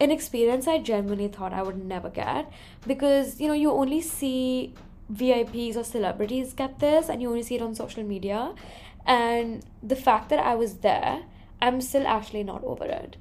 an 0.00 0.10
experience 0.10 0.68
I 0.68 0.78
genuinely 0.78 1.28
thought 1.28 1.52
I 1.52 1.62
would 1.62 1.84
never 1.84 2.10
get. 2.10 2.50
Because, 2.86 3.40
you 3.40 3.48
know, 3.48 3.54
you 3.54 3.72
only 3.72 4.00
see 4.00 4.74
VIPs 5.12 5.76
or 5.76 5.84
celebrities 5.84 6.52
get 6.52 6.78
this, 6.78 7.08
and 7.08 7.20
you 7.20 7.28
only 7.28 7.42
see 7.42 7.56
it 7.56 7.62
on 7.62 7.74
social 7.74 8.04
media. 8.04 8.54
And 9.04 9.64
the 9.82 9.96
fact 9.96 10.28
that 10.28 10.38
I 10.38 10.54
was 10.54 10.78
there, 10.78 11.22
I'm 11.60 11.80
still 11.80 12.06
actually 12.06 12.44
not 12.44 12.62
over 12.62 12.84
it 12.84 13.16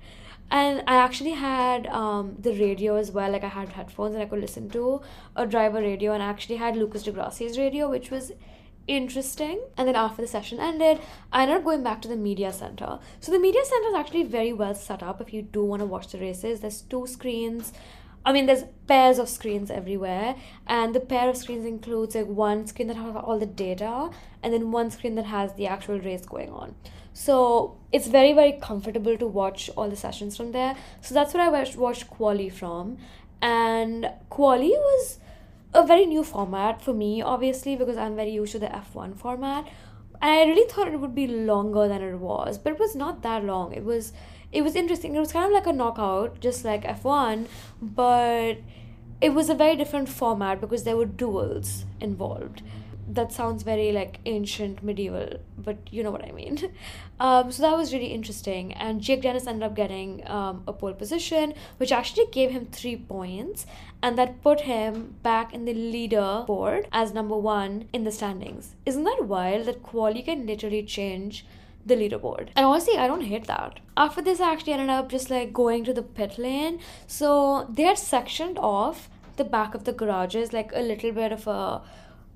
and 0.51 0.83
i 0.87 0.95
actually 0.95 1.31
had 1.31 1.87
um, 1.87 2.35
the 2.39 2.51
radio 2.59 2.95
as 2.95 3.11
well 3.11 3.31
like 3.31 3.43
i 3.43 3.47
had 3.47 3.69
headphones 3.69 4.13
and 4.13 4.23
i 4.23 4.25
could 4.25 4.39
listen 4.39 4.69
to 4.69 5.01
a 5.35 5.45
driver 5.45 5.81
radio. 5.81 6.13
And 6.13 6.21
i 6.21 6.27
actually 6.27 6.57
had 6.57 6.77
lucas 6.77 7.03
di 7.03 7.11
grassi's 7.11 7.57
radio 7.57 7.89
which 7.89 8.11
was 8.11 8.31
interesting. 8.87 9.61
And 9.77 9.87
then 9.87 9.95
after 9.95 10.21
the 10.21 10.27
session 10.27 10.59
ended 10.59 10.99
i 11.31 11.41
ended 11.41 11.57
up 11.57 11.63
going 11.63 11.83
back 11.83 12.01
to 12.03 12.07
the 12.07 12.15
media 12.15 12.53
center. 12.53 12.99
So 13.19 13.31
the 13.31 13.39
media 13.39 13.65
center 13.65 13.89
is 13.89 13.95
actually 13.95 14.23
very 14.23 14.53
well 14.53 14.75
set 14.75 15.01
up. 15.01 15.21
If 15.21 15.33
you 15.33 15.41
do 15.41 15.63
want 15.63 15.81
to 15.81 15.87
watch 15.87 16.09
the 16.09 16.19
races 16.19 16.59
there's 16.59 16.81
two 16.81 17.07
screens. 17.07 17.73
I 18.27 18.33
mean, 18.33 18.47
there's 18.47 18.63
pairs 18.87 19.19
of 19.19 19.29
screens 19.29 19.69
everywhere, 19.69 20.35
and 20.65 20.95
the 20.95 20.99
pair 20.99 21.29
of 21.29 21.37
screens 21.37 21.63
includes 21.63 22.15
like 22.15 22.25
one 22.25 22.65
screen 22.65 22.87
that 22.87 22.97
has 22.97 23.15
all 23.15 23.37
the 23.37 23.45
data, 23.45 24.09
and 24.41 24.51
then 24.51 24.71
one 24.71 24.89
screen 24.89 25.13
that 25.15 25.25
has 25.25 25.53
the 25.53 25.67
actual 25.67 25.99
race 25.99 26.25
going 26.25 26.49
on. 26.49 26.73
So 27.17 27.77
it's 27.93 28.07
very 28.07 28.33
very 28.33 28.51
comfortable 28.61 29.17
to 29.17 29.25
watch 29.25 29.69
all 29.77 29.89
the 29.89 29.95
sessions 29.95 30.35
from 30.35 30.51
there. 30.51 30.75
So 31.01 31.15
that's 31.15 31.33
what 31.33 31.41
I 31.41 31.47
watched, 31.47 31.77
watched 31.77 32.09
Quali 32.09 32.49
from, 32.49 32.97
and 33.41 34.09
Quali 34.29 34.71
was 34.71 35.19
a 35.73 35.85
very 35.87 36.05
new 36.05 36.25
format 36.25 36.81
for 36.81 36.93
me, 36.93 37.21
obviously 37.21 37.77
because 37.77 37.95
I'm 37.95 38.17
very 38.17 38.31
used 38.31 38.51
to 38.51 38.59
the 38.59 38.67
F1 38.67 39.15
format. 39.17 39.65
And 40.21 40.31
I 40.31 40.43
really 40.43 40.67
thought 40.69 40.89
it 40.89 40.99
would 40.99 41.15
be 41.15 41.27
longer 41.27 41.87
than 41.87 42.01
it 42.01 42.19
was, 42.19 42.57
but 42.57 42.73
it 42.73 42.79
was 42.79 42.97
not 42.97 43.21
that 43.23 43.45
long. 43.45 43.71
It 43.71 43.85
was 43.85 44.11
it 44.51 44.61
was 44.61 44.75
interesting. 44.75 45.15
It 45.15 45.19
was 45.19 45.31
kind 45.31 45.45
of 45.45 45.51
like 45.53 45.67
a 45.67 45.73
knockout, 45.73 46.41
just 46.41 46.65
like 46.65 46.83
F1, 46.83 47.47
but 47.81 48.57
it 49.21 49.29
was 49.29 49.49
a 49.49 49.55
very 49.55 49.77
different 49.77 50.09
format 50.09 50.59
because 50.59 50.83
there 50.83 50.97
were 50.97 51.05
duels 51.05 51.85
involved. 52.01 52.61
That 53.07 53.31
sounds 53.31 53.63
very 53.63 53.91
like 53.91 54.19
ancient 54.25 54.83
medieval, 54.83 55.39
but 55.57 55.77
you 55.91 56.03
know 56.03 56.11
what 56.11 56.25
I 56.25 56.31
mean. 56.31 56.59
Um, 57.17 57.49
so 57.49 57.61
that 57.61 57.77
was 57.77 57.93
really 57.93 58.07
interesting. 58.07 58.73
And 58.73 58.99
Jake 58.99 59.21
Dennis 59.21 59.47
ended 59.47 59.63
up 59.63 59.73
getting 59.73 60.27
um, 60.27 60.63
a 60.67 60.73
pole 60.73 60.91
position, 60.91 61.53
which 61.77 61.93
actually 61.93 62.25
gave 62.33 62.51
him 62.51 62.65
three 62.65 62.97
points, 62.97 63.65
and 64.03 64.17
that 64.17 64.43
put 64.43 64.59
him 64.61 65.15
back 65.23 65.53
in 65.53 65.63
the 65.63 65.73
leaderboard 65.73 66.87
as 66.91 67.13
number 67.13 67.37
one 67.37 67.87
in 67.93 68.03
the 68.03 68.11
standings. 68.11 68.75
Isn't 68.85 69.05
that 69.05 69.23
wild 69.23 69.67
that 69.67 69.81
quali 69.81 70.23
can 70.23 70.45
literally 70.45 70.83
change? 70.83 71.45
the 71.85 71.95
leaderboard. 71.95 72.49
And 72.55 72.65
honestly, 72.65 72.97
I 72.97 73.07
don't 73.07 73.21
hate 73.21 73.45
that. 73.47 73.79
After 73.95 74.21
this, 74.21 74.39
I 74.39 74.51
actually 74.51 74.73
ended 74.73 74.89
up 74.89 75.09
just 75.09 75.29
like 75.29 75.53
going 75.53 75.83
to 75.83 75.93
the 75.93 76.01
pit 76.01 76.37
lane. 76.37 76.79
So 77.05 77.67
they 77.69 77.83
had 77.83 77.97
sectioned 77.97 78.57
off 78.57 79.09
the 79.35 79.43
back 79.43 79.75
of 79.75 79.83
the 79.83 79.93
garages, 79.93 80.51
like 80.51 80.71
a 80.73 80.79
little 80.79 81.11
bit 81.11 81.31
of 81.31 81.47
a, 81.47 81.81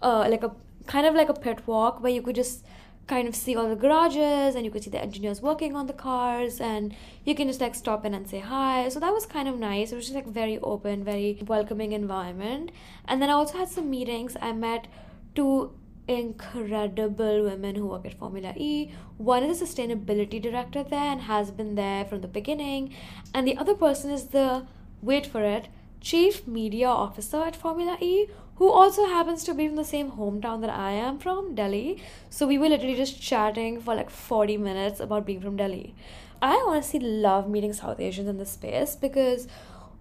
uh, 0.02 0.28
like 0.30 0.44
a 0.44 0.52
kind 0.88 1.06
of 1.06 1.16
like 1.16 1.30
a 1.30 1.34
pit 1.34 1.66
walk 1.68 2.02
where 2.02 2.12
you 2.12 2.22
could 2.22 2.36
just 2.36 2.66
kind 3.08 3.28
of 3.28 3.36
see 3.36 3.56
all 3.56 3.68
the 3.68 3.76
garages 3.76 4.56
and 4.56 4.64
you 4.64 4.72
could 4.72 4.84
see 4.84 4.90
the 4.92 5.02
engineers 5.02 5.42
working 5.42 5.76
on 5.76 5.88
the 5.88 5.94
cars 5.94 6.62
and 6.62 6.96
you 7.26 7.34
can 7.34 7.48
just 7.48 7.60
like 7.60 7.74
stop 7.74 8.06
in 8.06 8.14
and 8.14 8.28
say 8.28 8.40
hi. 8.40 8.88
So 8.90 9.00
that 9.00 9.12
was 9.12 9.26
kind 9.26 9.48
of 9.48 9.58
nice. 9.58 9.92
It 9.92 9.96
was 9.96 10.06
just 10.06 10.16
like 10.16 10.28
very 10.28 10.60
open 10.60 11.04
very 11.04 11.42
welcoming 11.48 11.92
environment. 11.92 12.72
And 13.08 13.22
then 13.22 13.30
i 13.30 13.34
also 13.34 13.58
had 13.58 13.70
some 13.70 13.90
meetings. 13.90 14.38
I 14.40 14.54
met 14.54 14.88
two 15.34 15.72
incredible 16.08 17.44
women 17.44 17.76
who 17.76 17.88
work 17.88 18.06
at 18.06 18.14
Formula 18.14 18.54
E. 18.58 18.92
One 19.18 19.44
is 19.44 19.62
a 19.62 19.66
sustainability 19.66 20.42
director 20.42 20.84
there 20.84 21.12
and 21.12 21.22
has 21.22 21.52
been 21.52 21.76
there 21.76 22.06
from 22.06 22.22
the 22.22 22.28
beginning, 22.28 22.96
and 23.34 23.48
the 23.48 23.56
other 23.58 23.76
person 23.76 24.10
is 24.10 24.28
the 24.28 24.66
wait 25.02 25.28
for 25.28 25.44
it 25.44 25.68
chief 26.02 26.48
media 26.48 26.88
officer 26.88 27.42
at 27.44 27.56
Formula 27.56 27.98
E, 28.00 28.28
who 28.60 28.70
also 28.70 29.06
happens 29.06 29.46
to 29.46 29.54
be 29.54 29.68
from 29.68 29.78
the 29.78 29.86
same 29.86 30.12
hometown 30.12 30.60
that 30.60 30.70
I 30.70 30.92
am 30.92 31.18
from, 31.18 31.56
Delhi. 31.56 32.04
So 32.30 32.46
we 32.46 32.58
were 32.58 32.68
literally 32.68 32.96
just 32.96 33.22
chatting 33.22 33.80
for 33.80 33.96
like 33.96 34.10
40 34.10 34.58
minutes 34.58 35.00
about 35.00 35.26
being 35.26 35.40
from 35.40 35.56
Delhi. 35.56 35.96
I 36.42 36.62
honestly 36.68 37.00
love 37.00 37.50
meeting 37.50 37.72
South 37.72 38.02
Asians 38.02 38.28
in 38.28 38.38
this 38.38 38.52
space 38.52 38.98
because 38.98 39.48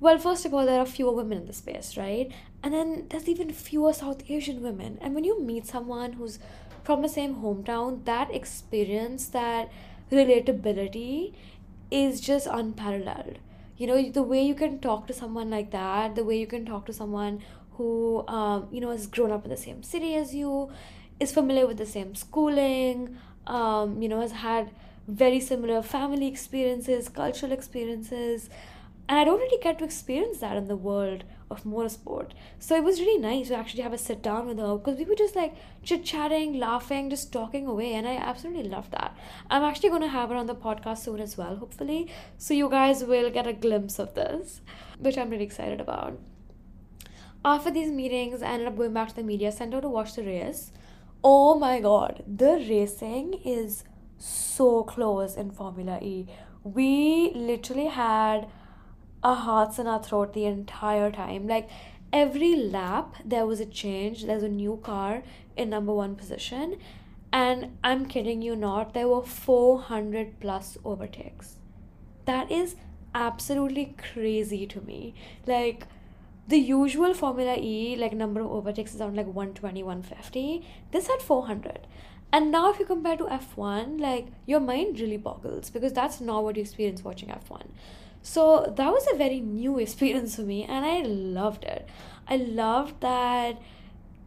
well, 0.00 0.18
first 0.18 0.44
of 0.44 0.54
all, 0.54 0.66
there 0.66 0.80
are 0.80 0.86
fewer 0.86 1.12
women 1.12 1.38
in 1.38 1.46
the 1.46 1.52
space, 1.52 1.96
right? 1.96 2.30
And 2.62 2.74
then 2.74 3.06
there's 3.10 3.28
even 3.28 3.52
fewer 3.52 3.92
South 3.92 4.22
Asian 4.28 4.62
women. 4.62 4.98
And 5.00 5.14
when 5.14 5.24
you 5.24 5.40
meet 5.40 5.66
someone 5.66 6.14
who's 6.14 6.38
from 6.84 7.02
the 7.02 7.08
same 7.08 7.36
hometown, 7.36 8.04
that 8.04 8.32
experience, 8.32 9.26
that 9.28 9.70
relatability 10.12 11.34
is 11.90 12.20
just 12.20 12.46
unparalleled. 12.46 13.38
You 13.76 13.86
know, 13.86 14.10
the 14.10 14.22
way 14.22 14.42
you 14.42 14.54
can 14.54 14.78
talk 14.80 15.06
to 15.08 15.12
someone 15.12 15.50
like 15.50 15.70
that, 15.72 16.14
the 16.14 16.24
way 16.24 16.38
you 16.38 16.46
can 16.46 16.64
talk 16.64 16.86
to 16.86 16.92
someone 16.92 17.42
who, 17.78 18.26
um, 18.28 18.68
you 18.70 18.80
know, 18.80 18.90
has 18.90 19.06
grown 19.06 19.32
up 19.32 19.44
in 19.44 19.50
the 19.50 19.56
same 19.56 19.82
city 19.82 20.14
as 20.14 20.34
you, 20.34 20.70
is 21.18 21.32
familiar 21.32 21.66
with 21.66 21.78
the 21.78 21.86
same 21.86 22.14
schooling, 22.14 23.16
um, 23.46 24.02
you 24.02 24.08
know, 24.08 24.20
has 24.20 24.32
had 24.32 24.70
very 25.06 25.40
similar 25.40 25.80
family 25.82 26.26
experiences, 26.26 27.08
cultural 27.08 27.52
experiences 27.52 28.50
and 29.08 29.18
I 29.18 29.24
don't 29.24 29.40
really 29.40 29.62
get 29.62 29.78
to 29.78 29.84
experience 29.84 30.38
that 30.40 30.56
in 30.56 30.68
the 30.68 30.76
world 30.76 31.24
of 31.50 31.64
motorsport. 31.64 32.32
So 32.58 32.76
it 32.76 32.84
was 32.84 33.00
really 33.00 33.18
nice 33.18 33.48
to 33.48 33.54
actually 33.54 33.82
have 33.82 33.94
a 33.94 33.98
sit 33.98 34.22
down 34.22 34.46
with 34.46 34.58
her 34.58 34.76
because 34.76 34.98
we 34.98 35.06
were 35.06 35.14
just 35.14 35.34
like 35.34 35.54
chit 35.82 36.04
chatting, 36.04 36.58
laughing, 36.58 37.08
just 37.08 37.32
talking 37.32 37.66
away, 37.66 37.94
and 37.94 38.06
I 38.06 38.16
absolutely 38.16 38.68
loved 38.68 38.92
that. 38.92 39.16
I'm 39.48 39.62
actually 39.62 39.88
going 39.88 40.02
to 40.02 40.08
have 40.08 40.28
her 40.28 40.36
on 40.36 40.46
the 40.46 40.54
podcast 40.54 40.98
soon 40.98 41.20
as 41.20 41.38
well, 41.38 41.56
hopefully. 41.56 42.10
So 42.36 42.52
you 42.52 42.68
guys 42.68 43.02
will 43.02 43.30
get 43.30 43.46
a 43.46 43.54
glimpse 43.54 43.98
of 43.98 44.14
this, 44.14 44.60
which 44.98 45.16
I'm 45.16 45.30
really 45.30 45.44
excited 45.44 45.80
about. 45.80 46.18
After 47.48 47.70
these 47.70 47.90
meetings, 47.90 48.42
I 48.42 48.48
ended 48.48 48.68
up 48.68 48.76
going 48.76 48.92
back 48.92 49.08
to 49.08 49.14
the 49.16 49.22
media 49.22 49.50
center 49.50 49.80
to 49.80 49.88
watch 49.88 50.14
the 50.14 50.22
race. 50.22 50.70
Oh 51.24 51.58
my 51.58 51.80
god, 51.80 52.22
the 52.26 52.62
racing 52.68 53.40
is 53.42 53.84
so 54.18 54.82
close 54.82 55.34
in 55.34 55.50
Formula 55.50 55.98
E. 56.02 56.26
We 56.62 57.32
literally 57.34 57.86
had 57.86 58.48
our 59.22 59.34
hearts 59.34 59.78
in 59.78 59.86
our 59.86 60.02
throat 60.02 60.34
the 60.34 60.44
entire 60.44 61.10
time. 61.10 61.48
Like 61.48 61.70
every 62.12 62.54
lap, 62.54 63.14
there 63.24 63.46
was 63.46 63.60
a 63.60 63.64
change. 63.64 64.26
There's 64.26 64.42
a 64.42 64.50
new 64.50 64.76
car 64.82 65.22
in 65.56 65.70
number 65.70 65.94
one 65.94 66.16
position. 66.16 66.76
And 67.32 67.78
I'm 67.82 68.04
kidding 68.04 68.42
you 68.42 68.56
not, 68.56 68.92
there 68.92 69.08
were 69.08 69.22
400 69.22 70.38
plus 70.38 70.76
overtakes. 70.84 71.56
That 72.26 72.52
is 72.52 72.76
absolutely 73.14 73.94
crazy 73.96 74.66
to 74.66 74.82
me. 74.82 75.14
Like, 75.46 75.86
the 76.48 76.58
usual 76.58 77.12
Formula 77.14 77.56
E, 77.58 77.94
like 77.96 78.14
number 78.14 78.40
of 78.40 78.50
overtakes 78.50 78.94
is 78.94 79.00
around 79.00 79.16
like 79.16 79.26
120, 79.26 79.82
150. 79.82 80.66
This 80.90 81.06
had 81.06 81.20
400. 81.20 81.86
And 82.32 82.50
now, 82.50 82.70
if 82.70 82.78
you 82.78 82.84
compare 82.84 83.16
to 83.16 83.24
F1, 83.24 84.00
like 84.00 84.28
your 84.46 84.60
mind 84.60 84.98
really 85.00 85.16
boggles 85.16 85.70
because 85.70 85.92
that's 85.92 86.20
not 86.20 86.44
what 86.44 86.56
you 86.56 86.62
experience 86.62 87.04
watching 87.04 87.28
F1. 87.28 87.68
So 88.22 88.72
that 88.76 88.90
was 88.90 89.06
a 89.12 89.16
very 89.16 89.40
new 89.40 89.78
experience 89.86 90.36
for 90.36 90.42
me, 90.42 90.64
and 90.64 90.84
I 90.84 91.00
loved 91.00 91.64
it. 91.64 91.88
I 92.26 92.36
loved 92.36 93.00
that 93.00 93.60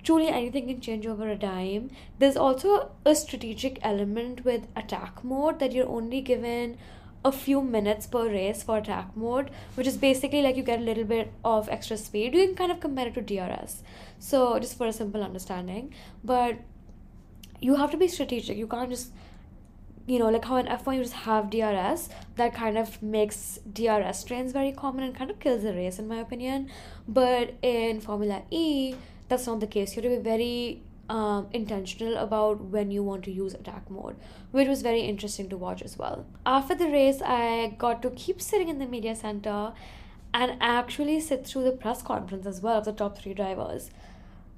truly 0.04 0.28
anything 0.28 0.68
can 0.68 0.82
change 0.82 1.06
over 1.06 1.28
a 1.30 1.36
dime. 1.36 1.92
There's 2.18 2.38
also 2.38 2.92
a 3.06 3.16
strategic 3.16 3.80
element 3.84 4.44
with 4.44 4.68
attack 4.76 5.24
mode 5.24 5.60
that 5.60 5.74
you're 5.74 5.88
only 5.88 6.22
given 6.22 6.78
a 7.24 7.32
few 7.32 7.62
minutes 7.62 8.08
per 8.08 8.28
race 8.28 8.64
for 8.64 8.78
attack 8.78 9.16
mode, 9.16 9.52
which 9.76 9.88
is 9.88 9.98
basically 9.98 10.42
like 10.42 10.56
you 10.56 10.64
get 10.64 10.80
a 10.80 10.84
little 10.84 11.04
bit 11.04 11.32
of 11.46 11.70
extra 11.70 11.98
speed. 11.98 12.34
You 12.34 12.48
can 12.48 12.56
kind 12.56 12.72
of 12.72 12.80
compare 12.80 13.08
it 13.08 13.14
to 13.16 13.22
DRS. 13.22 13.84
So, 14.20 14.60
just 14.60 14.78
for 14.78 14.88
a 14.88 14.94
simple 14.94 15.24
understanding, 15.24 15.94
but 16.24 16.58
you 17.60 17.76
have 17.76 17.92
to 17.92 17.98
be 17.98 18.08
strategic. 18.08 18.58
You 18.58 18.68
can't 18.68 18.90
just 18.90 19.12
you 20.08 20.20
know, 20.20 20.30
like 20.30 20.46
how 20.46 20.58
in 20.58 20.66
F1 20.66 20.96
you 20.96 21.04
just 21.04 21.14
have 21.14 21.50
DRS, 21.50 22.10
that 22.36 22.54
kind 22.54 22.78
of 22.78 23.02
makes 23.02 23.60
DRS 23.72 24.24
trains 24.24 24.52
very 24.52 24.72
common 24.72 25.04
and 25.04 25.16
kind 25.16 25.30
of 25.30 25.40
kills 25.40 25.64
the 25.64 25.74
race, 25.74 26.00
in 26.00 26.08
my 26.08 26.18
opinion. 26.18 26.70
But 27.08 27.54
in 27.62 28.02
Formula 28.02 28.42
E, 28.50 28.96
that's 29.30 29.48
not 29.48 29.60
the 29.60 29.68
case. 29.68 29.96
You 29.96 30.02
have 30.02 30.12
to 30.12 30.18
be 30.18 30.24
very 30.24 30.82
um, 31.12 31.48
intentional 31.52 32.18
about 32.18 32.62
when 32.76 32.92
you 32.92 33.04
want 33.04 33.24
to 33.26 33.32
use 33.32 33.54
attack 33.54 33.90
mode, 33.90 34.16
which 34.52 34.68
was 34.68 34.82
very 34.82 35.02
interesting 35.02 35.50
to 35.50 35.58
watch 35.58 35.82
as 35.82 35.98
well. 35.98 36.26
After 36.46 36.74
the 36.74 36.88
race, 36.88 37.22
I 37.22 37.76
got 37.78 38.02
to 38.04 38.12
keep 38.12 38.42
sitting 38.42 38.70
in 38.70 38.80
the 38.80 38.86
media 38.86 39.16
center 39.16 39.74
and 40.34 40.58
actually 40.62 41.20
sit 41.20 41.46
through 41.46 41.64
the 41.66 41.72
press 41.72 42.02
conference 42.02 42.46
as 42.46 42.62
well 42.62 42.78
of 42.78 42.86
the 42.86 42.94
top 42.94 43.18
three 43.18 43.34
drivers 43.34 43.92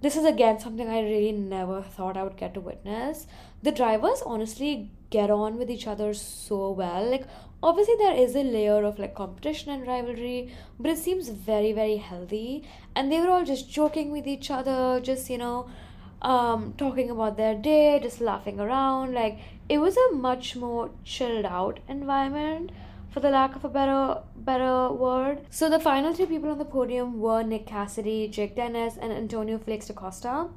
this 0.03 0.17
is 0.17 0.25
again 0.25 0.60
something 0.60 0.89
I 0.89 1.01
really 1.01 1.31
never 1.31 1.81
thought 1.81 2.17
I 2.17 2.24
would 2.24 2.36
get 2.36 2.53
to 2.55 2.60
witness. 2.60 3.25
The 3.62 3.72
drivers 3.72 4.22
honestly 4.25 4.91
get 5.10 5.31
on 5.31 5.57
with 5.57 5.72
each 5.72 5.88
other 5.88 6.13
so 6.13 6.72
well. 6.72 7.10
Like, 7.10 7.25
obviously, 7.63 7.95
there 7.98 8.13
is 8.13 8.36
a 8.36 8.43
layer 8.43 8.83
of 8.83 9.00
like 9.00 9.15
competition 9.15 9.72
and 9.72 9.88
rivalry, 9.88 10.53
but 10.77 10.91
it 10.91 10.98
seems 10.98 11.29
very, 11.29 11.72
very 11.72 11.95
healthy. 11.95 12.67
And 12.93 13.10
they 13.10 13.22
were 13.22 13.29
all 13.29 13.45
just 13.45 13.72
joking 13.72 14.12
with 14.12 14.27
each 14.27 14.51
other, 14.51 15.00
just 15.00 15.29
you 15.29 15.38
know, 15.38 15.69
um, 16.24 16.74
talking 16.77 17.10
about 17.10 17.38
their 17.38 17.56
day, 17.56 18.00
just 18.01 18.22
laughing 18.22 18.60
around. 18.60 19.13
Like, 19.13 19.39
it 19.70 19.77
was 19.77 19.98
a 19.98 20.15
much 20.15 20.56
more 20.56 20.89
chilled 21.03 21.46
out 21.46 21.80
environment 21.88 22.72
for 23.10 23.20
the 23.20 23.30
lack 23.30 23.56
of 23.56 23.63
a 23.63 23.70
better 23.70 24.22
better 24.36 24.92
word. 24.92 25.39
So 25.50 25.70
the 25.70 25.80
final 25.80 26.13
three 26.13 26.25
people 26.25 26.50
on 26.50 26.58
the 26.58 26.65
podium 26.65 27.20
were 27.20 27.44
Nick 27.44 27.68
Cassidy, 27.68 28.27
Jake 28.27 28.56
Dennis, 28.56 28.98
and 29.00 29.13
Antonio 29.13 29.60
Felix 29.60 29.88
da 29.88 29.94
Costa. 29.94 30.48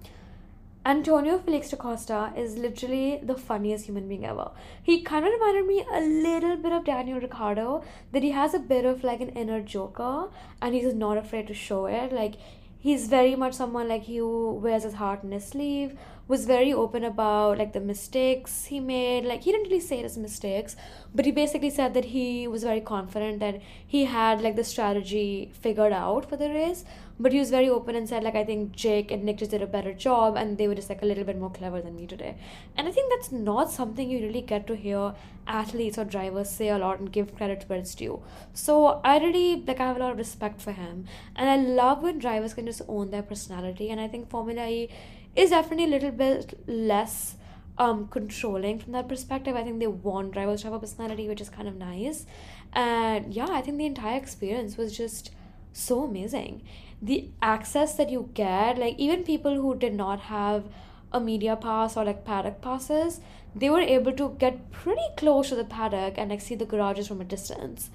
Antonio 0.87 1.39
Felix 1.39 1.71
da 1.71 1.77
Costa 1.77 2.33
is 2.37 2.57
literally 2.57 3.21
the 3.23 3.35
funniest 3.35 3.87
human 3.87 4.09
being 4.09 4.25
ever. 4.25 4.53
He 4.83 5.03
kind 5.03 5.27
of 5.27 5.33
reminded 5.33 5.67
me 5.67 5.85
a 5.93 6.01
little 6.01 6.57
bit 6.57 6.73
of 6.73 6.85
Daniel 6.85 7.21
Ricciardo 7.21 7.85
that 8.13 8.23
he 8.23 8.31
has 8.31 8.55
a 8.55 8.61
bit 8.61 8.85
of 8.85 9.03
like 9.03 9.21
an 9.21 9.31
inner 9.31 9.61
joker 9.61 10.29
and 10.63 10.75
he's 10.75 10.95
not 10.95 11.19
afraid 11.19 11.49
to 11.49 11.55
show 11.55 11.87
it. 11.87 12.13
Like 12.13 12.37
he's 12.87 13.09
very 13.09 13.35
much 13.35 13.55
someone 13.55 13.89
like 13.89 14.05
he 14.09 14.19
who 14.19 14.53
wears 14.65 14.85
his 14.85 14.95
heart 14.95 15.25
in 15.25 15.33
his 15.33 15.47
sleeve 15.53 15.99
was 16.29 16.45
very 16.51 16.73
open 16.73 17.05
about 17.05 17.59
like 17.59 17.73
the 17.73 17.81
mistakes 17.81 18.67
he 18.67 18.79
made. 18.81 19.25
Like 19.25 19.43
he 19.43 19.51
didn't 19.51 19.69
really 19.71 19.81
say 19.81 19.99
it 20.01 20.05
as 20.05 20.17
mistakes 20.17 20.77
but 21.13 21.25
he 21.25 21.33
basically 21.33 21.71
said 21.71 21.95
that 21.95 22.05
he 22.05 22.47
was 22.47 22.63
very 22.63 22.81
confident 22.81 23.41
that 23.41 23.61
he 23.95 24.05
had 24.05 24.41
like 24.41 24.55
the 24.55 24.63
strategy 24.65 25.51
figured 25.67 25.93
out 25.93 26.29
for 26.29 26.37
the 26.37 26.49
race 26.49 26.85
but 27.19 27.33
he 27.33 27.39
was 27.39 27.51
very 27.51 27.69
open 27.69 27.97
and 27.97 28.09
said 28.09 28.23
like 28.23 28.35
i 28.35 28.45
think 28.45 28.73
jake 28.73 29.11
and 29.11 29.25
nick 29.25 29.39
just 29.39 29.51
did 29.51 29.63
a 29.63 29.67
better 29.67 29.93
job 29.93 30.37
and 30.37 30.59
they 30.59 30.69
were 30.69 30.75
just 30.75 30.89
like 30.89 31.03
a 31.03 31.07
little 31.07 31.25
bit 31.25 31.39
more 31.39 31.51
clever 31.51 31.81
than 31.81 31.97
me 31.97 32.07
today 32.07 32.37
and 32.77 32.87
i 32.89 32.91
think 32.91 33.11
that's 33.13 33.33
not 33.33 33.71
something 33.71 34.11
you 34.11 34.19
really 34.21 34.43
get 34.43 34.67
to 34.67 34.77
hear 34.77 35.15
athletes 35.47 35.99
or 35.99 36.05
drivers 36.05 36.51
say 36.51 36.69
a 36.69 36.79
lot 36.79 36.99
and 36.99 37.13
give 37.13 37.35
credit 37.37 37.65
where 37.69 37.79
it's 37.79 37.95
due 37.95 38.21
so 38.53 39.01
i 39.05 39.19
really 39.19 39.63
like 39.67 39.81
i 39.81 39.87
have 39.87 39.97
a 39.97 40.01
lot 40.01 40.13
of 40.13 40.19
respect 40.19 40.61
for 40.61 40.73
him 40.73 41.07
and 41.35 41.49
i 41.49 41.57
love 41.57 42.03
when 42.03 42.19
drivers 42.19 42.55
can 42.55 42.67
just 42.67 42.83
own 42.89 43.11
their 43.11 43.23
personality 43.23 43.91
and 43.91 44.01
i 44.01 44.09
think 44.09 44.29
formula 44.29 44.69
e 44.69 44.89
is 45.35 45.51
definitely 45.51 45.85
a 45.85 45.89
little 45.89 46.11
bit 46.11 46.59
less 46.67 47.37
um 47.79 48.09
controlling 48.09 48.79
from 48.79 48.93
that 48.93 49.09
perspective. 49.09 49.55
I 49.55 49.63
think 49.63 49.81
they 49.81 49.87
want 49.87 50.33
drivers 50.33 50.63
to 50.63 50.69
have 50.69 50.75
a 50.75 50.79
personality, 50.81 51.29
which 51.29 51.41
is 51.41 51.51
kind 51.51 51.69
of 51.69 51.77
nice. 51.77 52.25
And 52.73 53.35
yeah, 53.35 53.49
I 53.51 53.61
think 53.61 53.79
the 53.79 53.87
entire 53.87 54.17
experience 54.17 54.77
was 54.77 54.97
just 54.97 55.31
so 55.73 56.05
amazing. 56.05 56.63
The 57.03 57.31
access 57.43 57.95
that 57.97 58.11
you 58.11 58.31
get, 58.35 58.79
like 58.79 58.99
even 58.99 59.23
people 59.23 59.55
who 59.55 59.77
did 59.77 59.95
not 59.95 60.21
have 60.21 60.65
a 61.13 61.21
media 61.21 61.57
pass 61.57 61.97
or 61.97 62.05
like 62.05 62.25
paddock 62.25 62.61
passes, 62.61 63.21
they 63.55 63.71
were 63.71 63.81
able 63.81 64.13
to 64.13 64.37
get 64.39 64.71
pretty 64.71 65.09
close 65.17 65.49
to 65.49 65.55
the 65.55 65.65
paddock 65.65 66.15
and 66.19 66.31
like 66.31 66.41
see 66.41 66.55
the 66.55 66.67
garages 66.67 67.09
from 67.09 67.21
a 67.21 67.25
distance. 67.25 67.91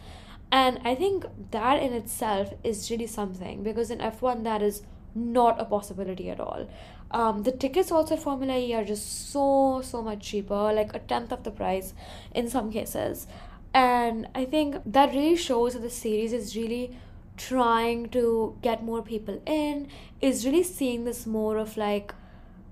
And 0.52 0.80
I 0.84 0.96
think 0.96 1.26
that 1.52 1.82
in 1.82 1.94
itself 1.94 2.54
is 2.64 2.90
really 2.92 3.08
something 3.08 3.64
because 3.64 3.90
in 3.90 4.00
F1 4.00 4.44
that 4.44 4.62
is 4.62 4.84
not 5.16 5.60
a 5.60 5.66
possibility 5.66 6.30
at 6.30 6.40
all. 6.40 6.68
Um, 7.12 7.44
the 7.44 7.52
tickets 7.52 7.92
also 7.92 8.16
at 8.16 8.22
Formula 8.22 8.58
E 8.58 8.74
are 8.74 8.84
just 8.84 9.32
so 9.32 9.82
so 9.84 10.02
much 10.02 10.22
cheaper, 10.22 10.74
like 10.74 10.94
a 10.94 11.00
tenth 11.00 11.32
of 11.32 11.44
the 11.44 11.52
price 11.52 11.94
in 12.34 12.50
some 12.50 12.72
cases. 12.72 13.28
And 13.74 14.28
I 14.36 14.46
think 14.46 14.78
that 14.86 15.14
really 15.14 15.36
shows 15.36 15.74
that 15.74 15.82
the 15.82 15.90
series 15.90 16.34
is 16.34 16.56
really 16.56 16.98
trying 17.38 18.10
to 18.10 18.58
get 18.62 18.84
more 18.84 19.02
people 19.02 19.42
in, 19.46 19.88
is 20.22 20.46
really 20.46 20.64
seeing 20.64 21.06
this 21.06 21.26
more 21.26 21.58
of 21.58 21.78
like 21.78 22.14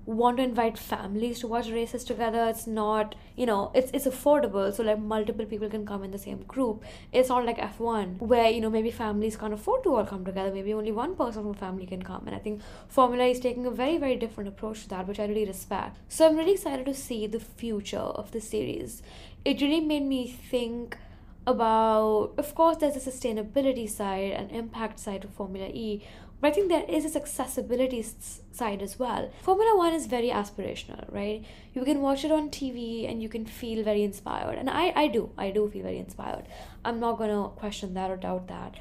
want 0.06 0.38
to 0.38 0.42
invite 0.42 0.78
families 0.78 1.38
to 1.40 1.46
watch 1.46 1.68
races 1.68 2.04
together. 2.04 2.46
It's 2.48 2.66
not 2.66 3.14
you 3.36 3.46
know 3.46 3.70
it's 3.74 3.90
it's 3.92 4.06
affordable 4.06 4.74
so 4.74 4.82
like 4.82 4.98
multiple 4.98 5.46
people 5.46 5.68
can 5.68 5.86
come 5.86 6.02
in 6.02 6.10
the 6.10 6.18
same 6.18 6.42
group. 6.42 6.84
It's 7.12 7.28
not 7.28 7.44
like 7.44 7.58
f1 7.58 8.18
where 8.18 8.50
you 8.50 8.60
know 8.60 8.70
maybe 8.70 8.90
families 8.90 9.36
can't 9.36 9.54
afford 9.54 9.84
to 9.84 9.94
all 9.94 10.04
come 10.04 10.24
together. 10.24 10.52
Maybe 10.52 10.74
only 10.74 10.92
one 10.92 11.14
person 11.14 11.42
from 11.42 11.52
a 11.52 11.54
family 11.54 11.86
can 11.86 12.02
come. 12.02 12.26
And 12.26 12.34
i 12.34 12.38
think 12.38 12.60
formula 12.88 13.24
is 13.24 13.40
taking 13.40 13.66
a 13.66 13.70
very 13.70 13.98
very 13.98 14.16
different 14.16 14.48
approach 14.48 14.82
to 14.82 14.88
that 14.88 15.06
which 15.06 15.20
i 15.20 15.26
really 15.26 15.44
respect. 15.44 15.98
So 16.08 16.26
i'm 16.26 16.36
really 16.36 16.52
excited 16.52 16.86
to 16.86 16.94
see 16.94 17.26
the 17.26 17.40
future 17.40 17.98
of 17.98 18.32
the 18.32 18.40
series. 18.40 19.02
It 19.44 19.60
really 19.60 19.80
made 19.80 20.04
me 20.04 20.26
think 20.28 20.98
about 21.46 22.32
of 22.36 22.54
course 22.54 22.76
there's 22.76 22.96
a 22.96 23.10
sustainability 23.10 23.88
side 23.88 24.32
and 24.32 24.50
impact 24.50 24.98
side 24.98 25.24
of 25.24 25.30
formula 25.30 25.66
e 25.68 26.02
but 26.40 26.48
I 26.48 26.50
think 26.52 26.68
there 26.68 26.84
is 26.88 27.04
this 27.04 27.16
accessibility 27.16 28.02
side 28.50 28.80
as 28.80 28.98
well. 28.98 29.30
Formula 29.42 29.76
One 29.76 29.92
is 29.92 30.06
very 30.06 30.30
aspirational, 30.30 31.04
right? 31.12 31.44
You 31.74 31.84
can 31.84 32.00
watch 32.00 32.24
it 32.24 32.32
on 32.32 32.48
TV 32.48 33.10
and 33.10 33.22
you 33.22 33.28
can 33.28 33.44
feel 33.44 33.84
very 33.84 34.02
inspired. 34.02 34.56
And 34.56 34.70
I, 34.70 34.92
I 34.96 35.08
do. 35.08 35.30
I 35.36 35.50
do 35.50 35.68
feel 35.68 35.82
very 35.82 35.98
inspired. 35.98 36.44
I'm 36.82 36.98
not 36.98 37.18
to 37.18 37.50
question 37.56 37.92
that 37.94 38.10
or 38.10 38.16
doubt 38.16 38.48
that. 38.48 38.78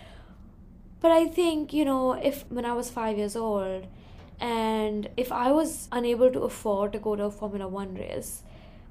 But 1.01 1.11
I 1.11 1.27
think, 1.27 1.73
you 1.73 1.83
know, 1.83 2.13
if 2.13 2.45
when 2.49 2.63
I 2.63 2.73
was 2.73 2.89
five 2.89 3.17
years 3.17 3.35
old 3.35 3.87
and 4.39 5.09
if 5.17 5.31
I 5.31 5.51
was 5.51 5.89
unable 5.91 6.31
to 6.31 6.41
afford 6.41 6.93
to 6.93 6.99
go 6.99 7.17
to 7.17 7.23
a 7.25 7.31
Formula 7.31 7.67
One 7.67 7.93
race, 7.93 8.43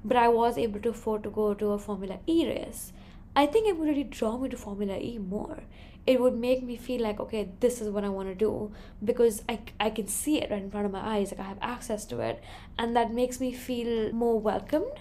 but 0.05 0.15
I 0.15 0.27
was 0.27 0.59
able 0.59 0.79
to 0.81 0.89
afford 0.89 1.23
to 1.23 1.31
go 1.31 1.55
to 1.55 1.71
a 1.71 1.79
Formula 1.79 2.19
E 2.27 2.47
race, 2.47 2.93
I 3.35 3.45
think 3.45 3.67
it 3.67 3.77
would 3.77 3.87
really 3.87 4.03
draw 4.03 4.37
me 4.37 4.49
to 4.49 4.57
Formula 4.57 4.97
E 4.97 5.17
more. 5.17 5.59
It 6.07 6.19
would 6.19 6.37
make 6.37 6.63
me 6.63 6.75
feel 6.75 7.01
like 7.01 7.19
okay 7.19 7.49
this 7.59 7.81
is 7.81 7.89
what 7.89 8.03
i 8.03 8.09
want 8.09 8.29
to 8.29 8.33
do 8.33 8.71
because 9.03 9.43
I, 9.47 9.59
I 9.79 9.91
can 9.91 10.07
see 10.07 10.41
it 10.41 10.49
right 10.49 10.61
in 10.61 10.71
front 10.71 10.87
of 10.87 10.91
my 10.91 11.01
eyes 11.01 11.31
like 11.31 11.41
i 11.41 11.43
have 11.43 11.59
access 11.61 12.05
to 12.05 12.19
it 12.21 12.41
and 12.79 12.95
that 12.95 13.13
makes 13.13 13.39
me 13.39 13.51
feel 13.53 14.11
more 14.11 14.39
welcomed 14.39 14.93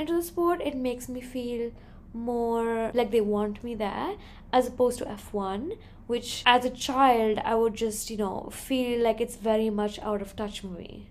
into 0.00 0.14
the 0.14 0.22
sport. 0.22 0.60
It 0.62 0.76
makes 0.76 1.08
me 1.08 1.20
feel 1.20 1.70
more 2.12 2.90
like 2.92 3.10
they 3.12 3.20
want 3.20 3.62
me 3.62 3.74
there 3.76 4.16
as 4.52 4.66
opposed 4.66 4.98
to 4.98 5.04
f1 5.04 5.76
which 6.08 6.42
as 6.44 6.64
a 6.64 6.70
child 6.70 7.38
i 7.44 7.54
would 7.54 7.72
just 7.72 8.10
you 8.10 8.16
know 8.16 8.48
feel 8.52 9.00
like 9.00 9.20
it's 9.20 9.36
very 9.36 9.70
much 9.70 10.00
out 10.00 10.20
of 10.20 10.34
touch 10.34 10.64
with 10.64 10.76
me. 10.76 11.08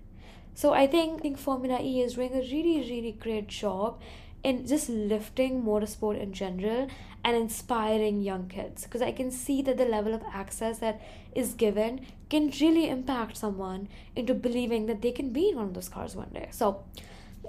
So 0.54 0.74
i 0.74 0.88
think, 0.88 1.20
I 1.20 1.22
think 1.22 1.38
formula 1.38 1.80
e 1.82 2.02
is 2.02 2.16
doing 2.16 2.34
a 2.34 2.42
really 2.42 2.80
really 2.90 3.14
great 3.14 3.48
job 3.48 4.02
in 4.44 4.66
just 4.66 4.90
lifting 4.90 5.64
motorsport 5.64 6.20
in 6.22 6.34
general 6.34 6.88
and 7.24 7.36
inspiring 7.36 8.22
young 8.22 8.48
kids 8.48 8.84
because 8.84 9.02
I 9.02 9.12
can 9.12 9.32
see 9.32 9.62
that 9.64 9.78
the 9.78 9.86
level 9.86 10.14
of 10.14 10.22
access 10.34 10.80
that 10.80 11.02
is 11.36 11.54
given 11.54 12.06
can 12.30 12.52
really 12.62 12.88
impact 12.90 13.38
someone 13.38 13.90
into 14.16 14.34
believing 14.34 14.86
that 14.86 15.02
they 15.02 15.12
can 15.12 15.32
be 15.32 15.50
in 15.50 15.56
one 15.58 15.66
of 15.66 15.74
those 15.74 15.90
cars 15.90 16.16
one 16.16 16.30
day. 16.34 16.48
So 16.52 16.84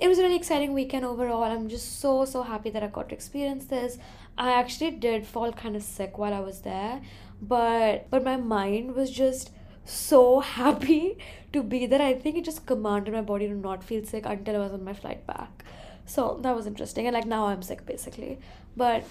it 0.00 0.08
was 0.08 0.18
a 0.18 0.22
really 0.22 0.36
exciting 0.36 0.72
weekend 0.72 1.04
overall. 1.04 1.44
I'm 1.44 1.68
just 1.68 2.00
so 2.00 2.24
so 2.24 2.42
happy 2.42 2.70
that 2.70 2.82
I 2.82 2.88
got 2.88 3.10
to 3.10 3.14
experience 3.14 3.66
this. 3.66 3.98
I 4.36 4.52
actually 4.52 4.92
did 4.92 5.26
fall 5.26 5.52
kind 5.52 5.76
of 5.76 5.82
sick 5.82 6.18
while 6.18 6.34
I 6.34 6.40
was 6.40 6.62
there, 6.62 7.00
but 7.40 8.10
but 8.10 8.24
my 8.24 8.36
mind 8.36 8.94
was 8.94 9.10
just 9.10 9.50
so 9.84 10.40
happy 10.54 11.18
to 11.52 11.62
be 11.62 11.86
there. 11.86 12.02
I 12.02 12.14
think 12.14 12.36
it 12.36 12.44
just 12.44 12.66
commanded 12.66 13.14
my 13.14 13.20
body 13.20 13.46
to 13.48 13.54
not 13.54 13.84
feel 13.84 14.04
sick 14.04 14.24
until 14.26 14.56
I 14.56 14.58
was 14.58 14.72
on 14.72 14.84
my 14.84 14.94
flight 14.94 15.26
back. 15.26 15.64
So 16.10 16.40
that 16.42 16.56
was 16.56 16.66
interesting. 16.66 17.06
And 17.06 17.14
like 17.14 17.26
now 17.26 17.46
I'm 17.46 17.62
sick 17.62 17.86
basically. 17.86 18.38
But 18.76 19.04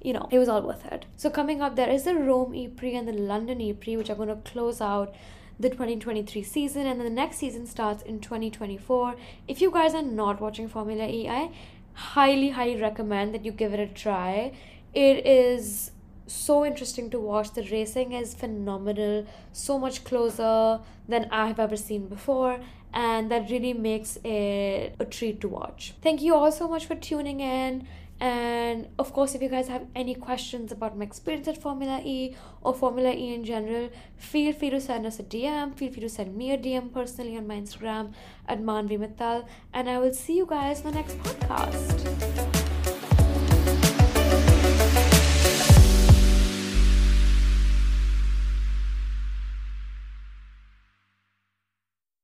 you 0.00 0.12
know, 0.12 0.28
it 0.30 0.38
was 0.38 0.48
all 0.48 0.62
worth 0.62 0.86
it. 0.86 1.06
So 1.16 1.28
coming 1.30 1.60
up, 1.60 1.74
there 1.74 1.90
is 1.90 2.04
the 2.04 2.14
Rome 2.14 2.54
E-Prix 2.54 2.94
and 2.94 3.08
the 3.08 3.12
London 3.12 3.60
E-Prix, 3.60 3.96
which 3.96 4.10
are 4.10 4.14
going 4.14 4.28
to 4.28 4.36
close 4.36 4.80
out 4.80 5.14
the 5.58 5.70
2023 5.70 6.42
season, 6.42 6.86
and 6.86 7.00
then 7.00 7.06
the 7.06 7.22
next 7.22 7.38
season 7.38 7.66
starts 7.66 8.02
in 8.02 8.20
2024. 8.20 9.16
If 9.48 9.60
you 9.60 9.70
guys 9.72 9.94
are 9.94 10.02
not 10.02 10.40
watching 10.40 10.68
Formula 10.68 11.08
E, 11.08 11.28
I 11.28 11.50
highly, 11.94 12.50
highly 12.50 12.80
recommend 12.80 13.34
that 13.34 13.44
you 13.44 13.52
give 13.52 13.72
it 13.72 13.80
a 13.80 13.86
try. 13.86 14.52
It 14.94 15.26
is 15.26 15.90
so 16.26 16.64
interesting 16.64 17.10
to 17.10 17.18
watch. 17.18 17.54
The 17.54 17.66
racing 17.72 18.12
is 18.12 18.34
phenomenal, 18.34 19.26
so 19.52 19.78
much 19.78 20.04
closer 20.04 20.80
than 21.08 21.26
I 21.30 21.46
have 21.48 21.58
ever 21.58 21.76
seen 21.76 22.06
before, 22.06 22.60
and 22.96 23.30
that 23.30 23.50
really 23.50 23.74
makes 23.74 24.18
it 24.24 24.94
a 24.98 25.04
treat 25.04 25.38
to 25.42 25.48
watch. 25.48 25.92
Thank 26.00 26.22
you 26.22 26.34
all 26.34 26.50
so 26.50 26.66
much 26.66 26.86
for 26.86 26.94
tuning 26.94 27.40
in. 27.40 27.86
And 28.18 28.88
of 28.98 29.12
course, 29.12 29.34
if 29.34 29.42
you 29.42 29.50
guys 29.50 29.68
have 29.68 29.84
any 29.94 30.14
questions 30.14 30.72
about 30.72 30.96
my 30.96 31.04
experience 31.04 31.46
at 31.46 31.58
Formula 31.58 32.00
E 32.02 32.34
or 32.62 32.72
Formula 32.72 33.12
E 33.12 33.34
in 33.34 33.44
general, 33.44 33.90
feel 34.16 34.54
free 34.54 34.70
to 34.70 34.80
send 34.80 35.04
us 35.04 35.20
a 35.20 35.24
DM. 35.24 35.76
Feel 35.76 35.92
free 35.92 36.00
to 36.00 36.08
send 36.08 36.34
me 36.34 36.52
a 36.52 36.56
DM 36.56 36.90
personally 36.90 37.36
on 37.36 37.46
my 37.46 37.56
Instagram 37.56 38.14
at 38.48 38.62
Manvi 38.62 38.98
Mittal. 38.98 39.46
And 39.74 39.90
I 39.90 39.98
will 39.98 40.14
see 40.14 40.38
you 40.38 40.46
guys 40.46 40.80
in 40.80 40.86
the 40.86 40.92
next 40.92 41.18
podcast. 41.18 42.45